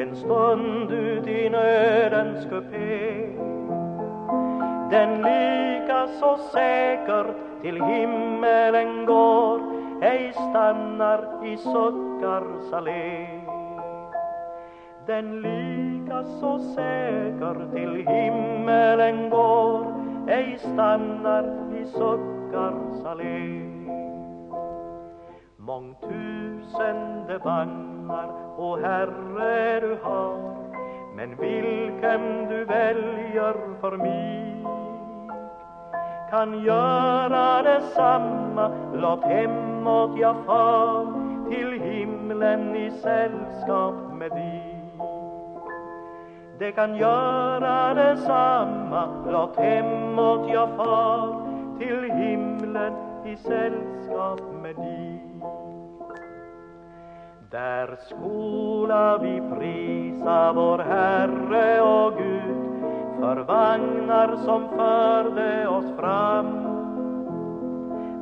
en 0.00 0.16
stund 0.16 0.90
ut 0.90 1.26
i 1.26 1.50
nödens 1.50 2.44
kupé 2.44 3.42
den 4.92 5.22
lika 5.22 6.06
så 6.20 6.36
säker 6.36 7.34
till 7.62 7.84
himmelen 7.84 9.06
går. 9.06 9.60
Ej 10.02 10.32
stannar 10.32 11.46
i 11.46 11.56
suckars 11.56 12.72
allé 12.72 13.26
den 15.06 15.40
lika 15.42 16.22
så 16.24 16.58
säker 16.58 17.70
till 17.74 18.06
himmelen 18.06 19.30
går. 19.30 19.94
Ej 20.28 20.58
stannar 20.58 21.44
i 21.80 21.86
suckars 21.86 23.04
allé 23.06 23.62
Mångtusende 25.56 27.38
vagnar, 27.44 28.28
o 28.58 28.76
Herre, 28.76 29.80
du 29.80 29.98
har. 30.02 30.36
Men 31.16 31.36
vilken 31.36 32.48
du 32.48 32.64
väljer 32.64 33.80
för 33.80 33.96
mig 33.96 34.52
kan 36.32 36.64
göra 36.64 37.62
detsamma, 37.62 38.70
låt 38.94 39.24
hemåt 39.24 40.18
jag 40.20 40.36
far 40.46 41.06
till 41.50 41.80
himlen 41.80 42.76
i 42.76 42.90
sällskap 42.90 43.94
med 44.18 44.30
dig 44.30 44.72
det 46.62 46.72
kan 46.72 46.96
göra 46.96 47.94
detsamma, 47.94 49.08
låt 49.26 49.56
hemåt 49.56 50.50
jag 50.52 50.68
far 50.76 51.42
till 51.78 52.10
himlen 52.10 52.92
i 53.24 53.36
sällskap 53.36 54.40
med 54.62 54.76
dig. 54.76 55.22
Där 57.50 57.96
skola 58.06 59.18
vi 59.18 59.42
prisa 59.56 60.52
vår 60.52 60.78
Herre 60.78 61.80
och 61.82 62.12
Gud 62.18 62.62
för 63.20 63.36
vagnar 63.36 64.36
som 64.36 64.68
förde. 64.68 65.68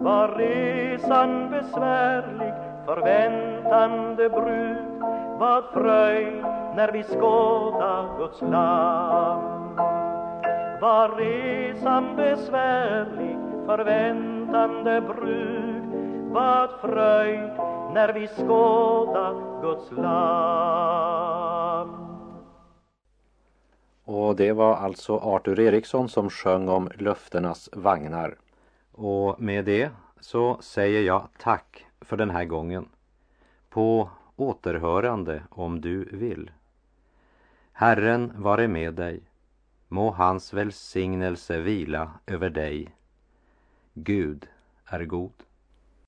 Var 0.01 0.29
resan 0.29 1.51
besvärlig, 1.51 2.55
förväntande 2.87 4.29
brud, 4.29 5.03
vad 5.39 5.65
fröjd 5.65 6.45
när 6.77 6.93
vi 6.93 7.03
skåda 7.03 8.17
Guds 8.19 8.41
land. 8.41 9.77
Var 10.81 11.09
resan 11.17 12.17
besvärlig, 12.17 13.37
förväntande 13.67 15.01
brud, 15.01 15.85
vad 16.33 16.71
fröjd 16.81 17.51
när 17.95 18.13
vi 18.13 18.27
skåda 18.27 19.35
Guds 19.63 19.91
land. 19.91 21.11
Och 24.05 24.37
det 24.37 24.53
var 24.53 24.75
alltså 24.75 25.17
Arthur 25.17 25.61
Eriksson 25.61 26.09
som 26.09 26.31
sjöng 26.31 26.69
om 26.69 26.91
löftenas 26.99 27.69
vagnar. 27.73 28.35
Och 29.03 29.41
med 29.41 29.65
det 29.65 29.91
så 30.21 30.59
säger 30.63 31.03
jag 31.03 31.29
tack 31.39 31.87
för 32.01 32.17
den 32.17 32.31
här 32.31 32.45
gången. 32.45 32.89
På 33.69 34.11
återhörande 34.37 35.43
om 35.51 35.81
du 35.81 36.05
vill. 36.05 36.51
Herren 37.73 38.43
vare 38.43 38.69
med 38.69 38.95
dig. 38.95 39.23
Må 39.89 40.11
hans 40.11 40.53
välsignelse 40.53 41.61
vila 41.61 42.11
över 42.27 42.51
dig. 42.51 42.95
Gud 43.95 44.49
är 44.85 45.05
god. 45.05 45.43